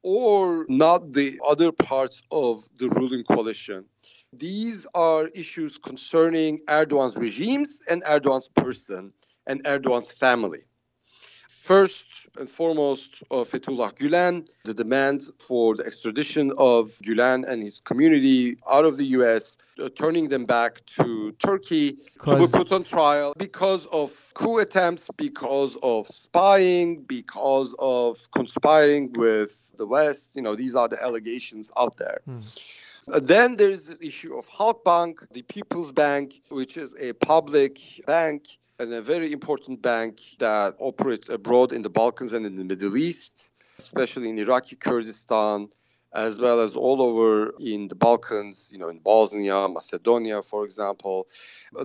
[0.03, 3.87] or not the other parts of the ruling coalition.
[4.33, 9.13] These are issues concerning Erdogan's regimes and Erdogan's person
[9.47, 10.63] and Erdogan's family.
[11.51, 17.81] First and foremost, uh, Fethullah Gulen, the demand for the extradition of Gulen and his
[17.81, 22.85] community out of the US, uh, turning them back to Turkey to be put on
[22.85, 30.37] trial because of coup attempts, because of spying, because of conspiring with the West.
[30.37, 32.23] You know, these are the allegations out there.
[32.27, 32.41] Uh,
[33.07, 38.47] Then there's the issue of Halkbank, the People's Bank, which is a public bank
[38.79, 42.97] and a very important bank that operates abroad in the Balkans and in the Middle
[42.97, 45.69] East, especially in Iraqi Kurdistan,
[46.15, 51.27] as well as all over in the Balkans, you know, in Bosnia, Macedonia, for example.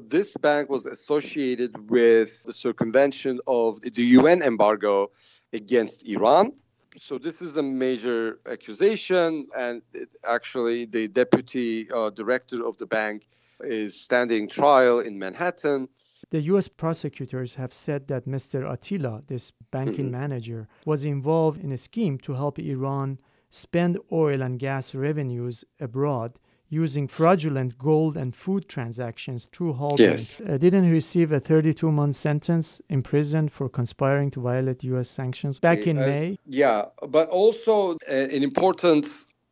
[0.01, 5.11] This bank was associated with the circumvention of the UN embargo
[5.51, 6.53] against Iran.
[6.97, 12.87] So this is a major accusation, and it, actually, the deputy uh, director of the
[12.87, 13.27] bank
[13.61, 15.89] is standing trial in Manhattan.
[16.31, 18.69] The US prosecutors have said that Mr.
[18.71, 23.19] Attila, this banking manager, was involved in a scheme to help Iran
[23.49, 26.39] spend oil and gas revenues abroad
[26.69, 29.99] using fraudulent gold and food transactions through Halkbank.
[29.99, 30.41] Yes.
[30.41, 35.09] Uh, didn't he receive a 32 month sentence in prison for conspiring to violate US
[35.09, 36.37] sanctions back in Uh, May?
[36.45, 39.07] Yeah, but also uh, an important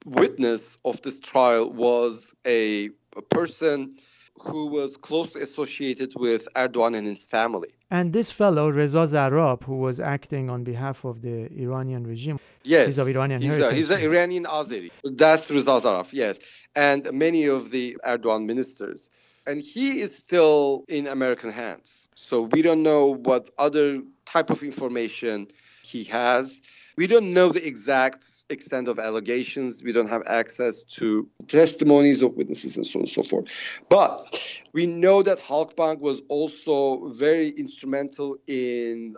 [0.06, 3.94] witness of this trial was a, a person
[4.40, 7.70] who was closely associated with Erdogan and his family.
[7.90, 12.88] And this fellow, Reza Zarrab, who was acting on behalf of the Iranian regime, Yes,
[12.88, 13.72] He's of Iranian he's heritage.
[13.72, 14.90] A, he's an Iranian Azeri.
[15.04, 16.40] That's Reza Zarrab, yes,
[16.76, 19.10] and many of the Erdogan ministers.
[19.48, 22.10] And he is still in American hands.
[22.16, 25.48] So we don't know what other type of information
[25.84, 26.62] he has.
[26.98, 29.84] We don't know the exact extent of allegations.
[29.84, 33.48] We don't have access to testimonies of witnesses and so on and so forth.
[33.90, 39.16] But we know that Halkbank was also very instrumental in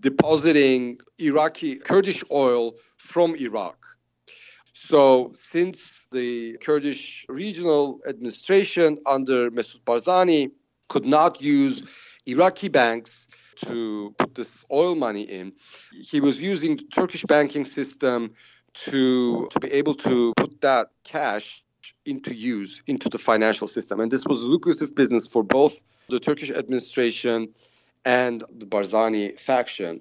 [0.00, 3.78] depositing Iraqi Kurdish oil from Iraq.
[4.76, 10.50] So, since the Kurdish regional administration under Masoud Barzani
[10.88, 11.84] could not use
[12.26, 15.52] Iraqi banks to put this oil money in,
[15.92, 18.34] he was using the Turkish banking system
[18.74, 21.62] to, to be able to put that cash
[22.06, 24.00] into use into the financial system.
[24.00, 27.46] And this was a lucrative business for both the Turkish administration
[28.04, 30.00] and the Barzani faction.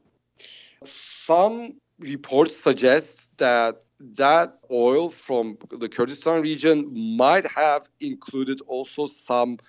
[0.84, 3.84] Some reports suggest that
[4.18, 9.60] that oil from the Kurdistan region might have included also some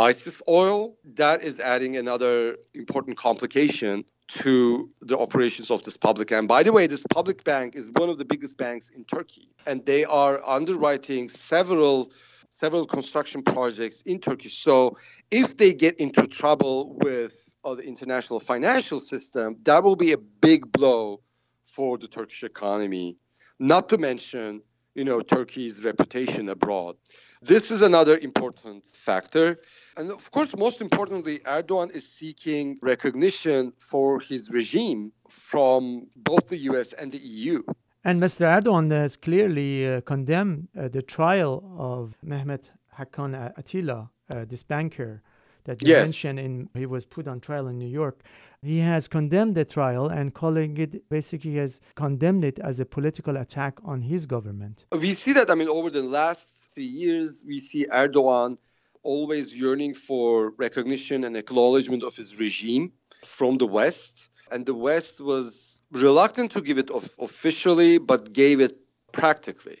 [0.00, 0.96] ISIS oil.
[1.14, 6.28] That is adding another important complication to the operations of this public.
[6.28, 6.48] Bank.
[6.48, 9.84] By the way, this public bank is one of the biggest banks in Turkey, and
[9.84, 12.12] they are underwriting several
[12.48, 14.48] several construction projects in Turkey.
[14.48, 14.96] So
[15.30, 17.34] if they get into trouble with
[17.64, 21.20] uh, the international financial system, that will be a big blow
[21.64, 23.18] for the Turkish economy.
[23.58, 24.62] Not to mention,
[24.94, 26.96] you know, Turkey's reputation abroad.
[27.42, 29.60] This is another important factor.
[29.96, 36.58] And of course, most importantly, Erdogan is seeking recognition for his regime from both the
[36.70, 37.62] US and the EU.
[38.04, 38.46] And Mr.
[38.46, 45.22] Erdogan has clearly uh, condemned uh, the trial of Mehmet Hakan Attila, uh, this banker
[45.64, 46.06] that you Yes.
[46.08, 46.38] mentioned.
[46.38, 48.22] In, he was put on trial in New York.
[48.62, 53.36] He has condemned the trial and calling it basically has condemned it as a political
[53.36, 54.84] attack on his government.
[54.92, 58.58] We see that, I mean, over the last three years, we see Erdogan
[59.02, 62.92] always yearning for recognition and acknowledgement of his regime
[63.24, 64.28] from the West.
[64.52, 68.76] And the West was reluctant to give it of- officially, but gave it
[69.12, 69.78] practically.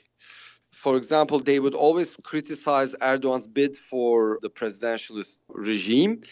[0.80, 6.22] For example, they would always criticize Erdogan's bid for the presidentialist regime,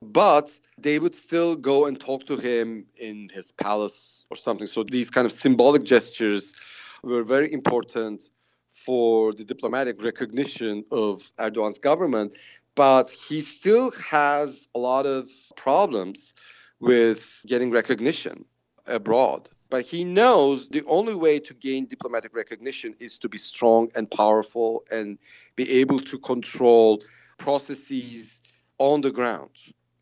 [0.00, 4.66] but they would still go and talk to him in his palace or something.
[4.66, 6.54] So these kind of symbolic gestures
[7.02, 8.30] were very important
[8.72, 12.32] for the diplomatic recognition of Erdogan's government,
[12.74, 16.32] but he still has a lot of problems
[16.80, 18.46] with getting recognition
[18.86, 19.50] abroad.
[19.70, 24.10] But he knows the only way to gain diplomatic recognition is to be strong and
[24.10, 25.18] powerful and
[25.56, 27.02] be able to control
[27.36, 28.40] processes
[28.78, 29.50] on the ground.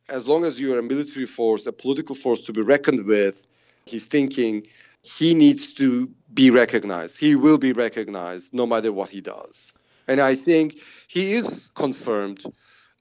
[0.08, 3.42] As long as you're a military force, a political force to be reckoned with,
[3.86, 4.68] he's thinking
[5.02, 7.18] he needs to be recognized.
[7.18, 9.74] He will be recognized no matter what he does.
[10.06, 12.44] And I think he is confirmed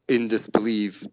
[0.07, 1.05] in this belief.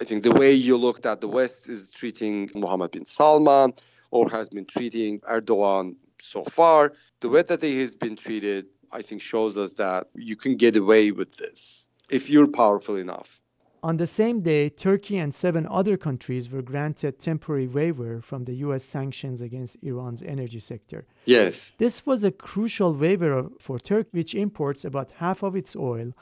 [0.00, 3.74] I think the way you looked at the West is treating Mohammed bin Salman
[4.10, 9.02] or has been treating Erdogan so far, the way that he has been treated, I
[9.02, 13.40] think shows us that you can get away with this if you're powerful enough.
[13.82, 18.56] On the same day, Turkey and seven other countries were granted temporary waiver from the
[18.56, 21.06] US sanctions against Iran's energy sector.
[21.24, 21.72] Yes.
[21.78, 26.12] This was a crucial waiver for Turkey, which imports about half of its oil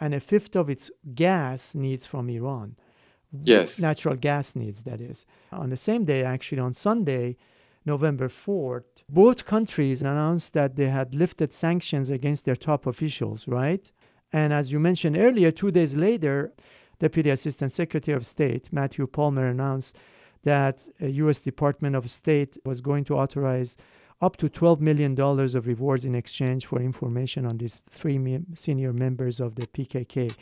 [0.00, 2.76] and a fifth of its gas needs from Iran.
[3.32, 3.78] Yes.
[3.78, 5.26] Natural gas needs, that is.
[5.52, 7.36] On the same day, actually, on Sunday,
[7.84, 13.90] November 4th, both countries announced that they had lifted sanctions against their top officials, right?
[14.32, 16.52] And as you mentioned earlier, two days later,
[16.98, 19.96] Deputy Assistant Secretary of State Matthew Palmer announced
[20.44, 21.40] that a U.S.
[21.40, 23.76] Department of State was going to authorize
[24.22, 29.40] up to $12 million of rewards in exchange for information on these three senior members
[29.40, 30.34] of the PKK.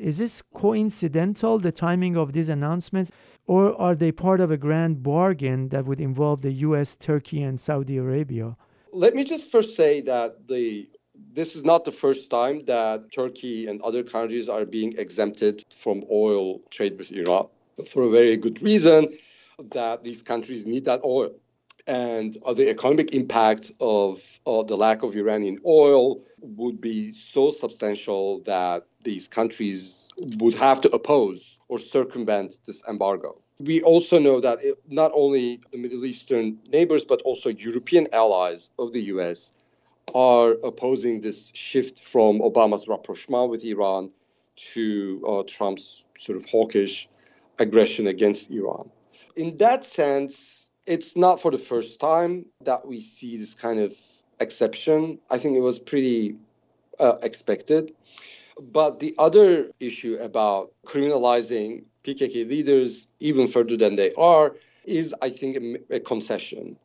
[0.00, 3.12] Is this coincidental, the timing of these announcements,
[3.46, 7.60] or are they part of a grand bargain that would involve the U.S., Turkey, and
[7.60, 8.56] Saudi Arabia?
[8.92, 10.88] Let me just first say that the
[11.32, 16.04] this is not the first time that Turkey and other countries are being exempted from
[16.10, 17.48] oil trade with Iran
[17.86, 19.16] for a very good reason
[19.72, 21.34] that these countries need that oil.
[21.88, 28.40] And uh, the economic impact of the lack of Iranian oil would be so substantial
[28.40, 33.40] that these countries would have to oppose or circumvent this embargo.
[33.58, 38.70] We also know that it, not only the Middle Eastern neighbors, but also European allies
[38.78, 39.52] of the US
[40.14, 44.10] are opposing this shift from Obama's rapprochement with Iran
[44.74, 47.08] to uh, Trump's sort of hawkish
[47.58, 48.90] aggression against Iran.
[49.36, 53.94] In that sense, it's not for the first time that we see this kind of
[54.40, 55.18] exception.
[55.30, 56.36] I think it was pretty
[56.98, 57.92] uh, expected.
[58.58, 65.28] But the other issue about criminalizing PKK leaders even further than they are is, I
[65.28, 65.56] think,
[65.90, 66.78] a, a concession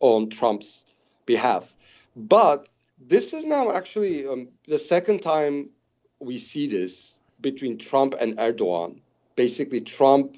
[0.00, 0.84] on Trump's
[1.24, 1.72] behalf.
[2.16, 5.70] But this is now actually um, the second time
[6.18, 9.00] we see this between Trump and Erdogan.
[9.36, 10.36] Basically, Trump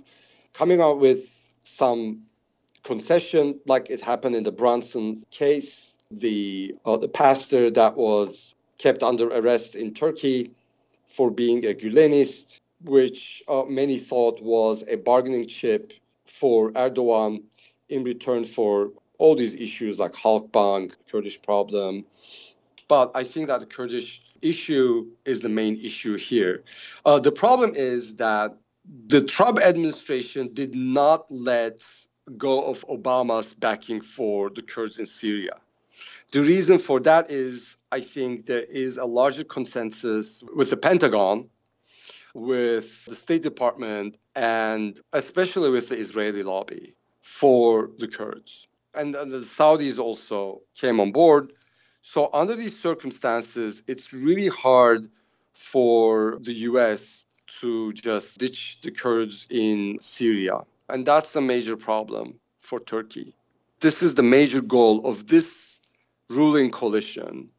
[0.52, 2.25] coming out with some
[2.86, 9.02] concession, like it happened in the Brunson case, the uh, the pastor that was kept
[9.02, 10.52] under arrest in Turkey
[11.08, 15.92] for being a Gülenist, which uh, many thought was a bargaining chip
[16.26, 17.42] for Erdogan
[17.88, 22.04] in return for all these issues like Halkbank, Kurdish problem,
[22.86, 26.62] but I think that the Kurdish issue is the main issue here.
[27.04, 28.56] Uh, the problem is that
[29.06, 31.80] the Trump administration did not let
[32.36, 35.56] go of Obama's backing for the Kurds in Syria.
[36.32, 41.48] The reason for that is I think there is a larger consensus with the Pentagon,
[42.34, 48.66] with the State Department, and especially with the Israeli lobby for the Kurds.
[48.92, 51.52] And, and the Saudis also came on board.
[52.02, 55.10] So, under these circumstances, it's really hard
[55.54, 57.26] for the US
[57.60, 60.64] to just ditch the Kurds in Syria.
[60.88, 63.34] And that's a major problem for Turkey.
[63.80, 65.80] This is the major goal of this
[66.28, 67.50] ruling coalition.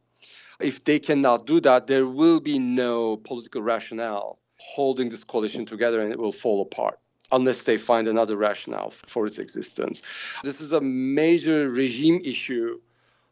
[0.60, 6.02] If they cannot do that, there will be no political rationale holding this coalition together
[6.02, 7.00] and it will fall apart
[7.32, 10.02] unless they find another rationale for its existence.
[10.44, 12.80] This is a major regime issue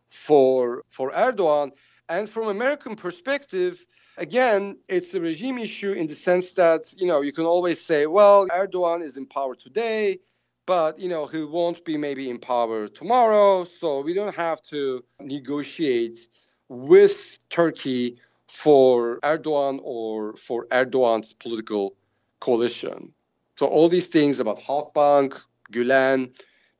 [0.10, 1.72] for for Erdogan
[2.08, 3.84] and from American perspective
[4.18, 8.06] again it's a regime issue in the sense that you know you can always say
[8.06, 10.20] well Erdogan is in power today
[10.66, 13.66] but you know he won't be maybe in power tomorrow.
[13.66, 16.20] So we don't have to negotiate
[16.68, 21.96] with Turkey for Erdogan or for Erdogan's political
[22.40, 23.14] coalition.
[23.58, 25.40] So all these things about Halkbank,
[25.72, 26.32] Gulen,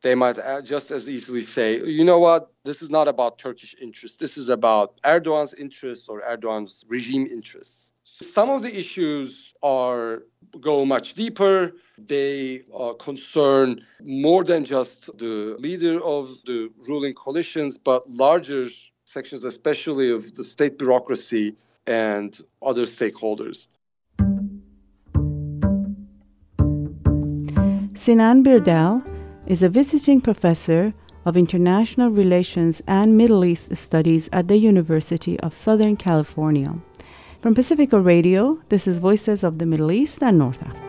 [0.06, 4.18] they might just as easily say, you know what, this is not about Turkish interests.
[4.18, 7.92] This is about Erdogan's interests or Erdogan's regime interests.
[8.04, 10.22] Some of the issues are
[10.62, 11.72] go much deeper.
[11.98, 18.68] They uh, concern more than just the leader of the ruling coalitions, but larger
[19.06, 21.56] sections, especially of the state bureaucracy
[21.88, 22.30] and
[22.62, 23.68] other stakeholders.
[27.96, 29.15] Sinan Birdal
[29.48, 30.94] is a visiting professor
[31.26, 36.76] of international relations and Middle East studies at the University of Southern California.
[37.42, 40.85] From Pacifica Radio, this is Voices of the Middle East and North Africa.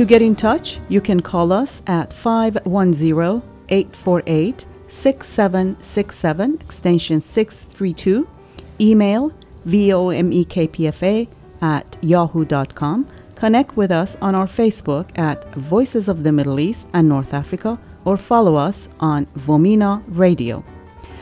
[0.00, 8.26] To get in touch, you can call us at 510 848 6767, extension 632,
[8.80, 9.30] email
[9.66, 11.28] vomekpfa
[11.60, 13.08] at yahoo.com.
[13.34, 17.78] Connect with us on our Facebook at Voices of the Middle East and North Africa
[18.06, 20.64] or follow us on VOMENA Radio.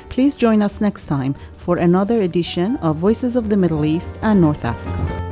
[0.09, 4.41] Please join us next time for another edition of Voices of the Middle East and
[4.41, 5.28] North Africa.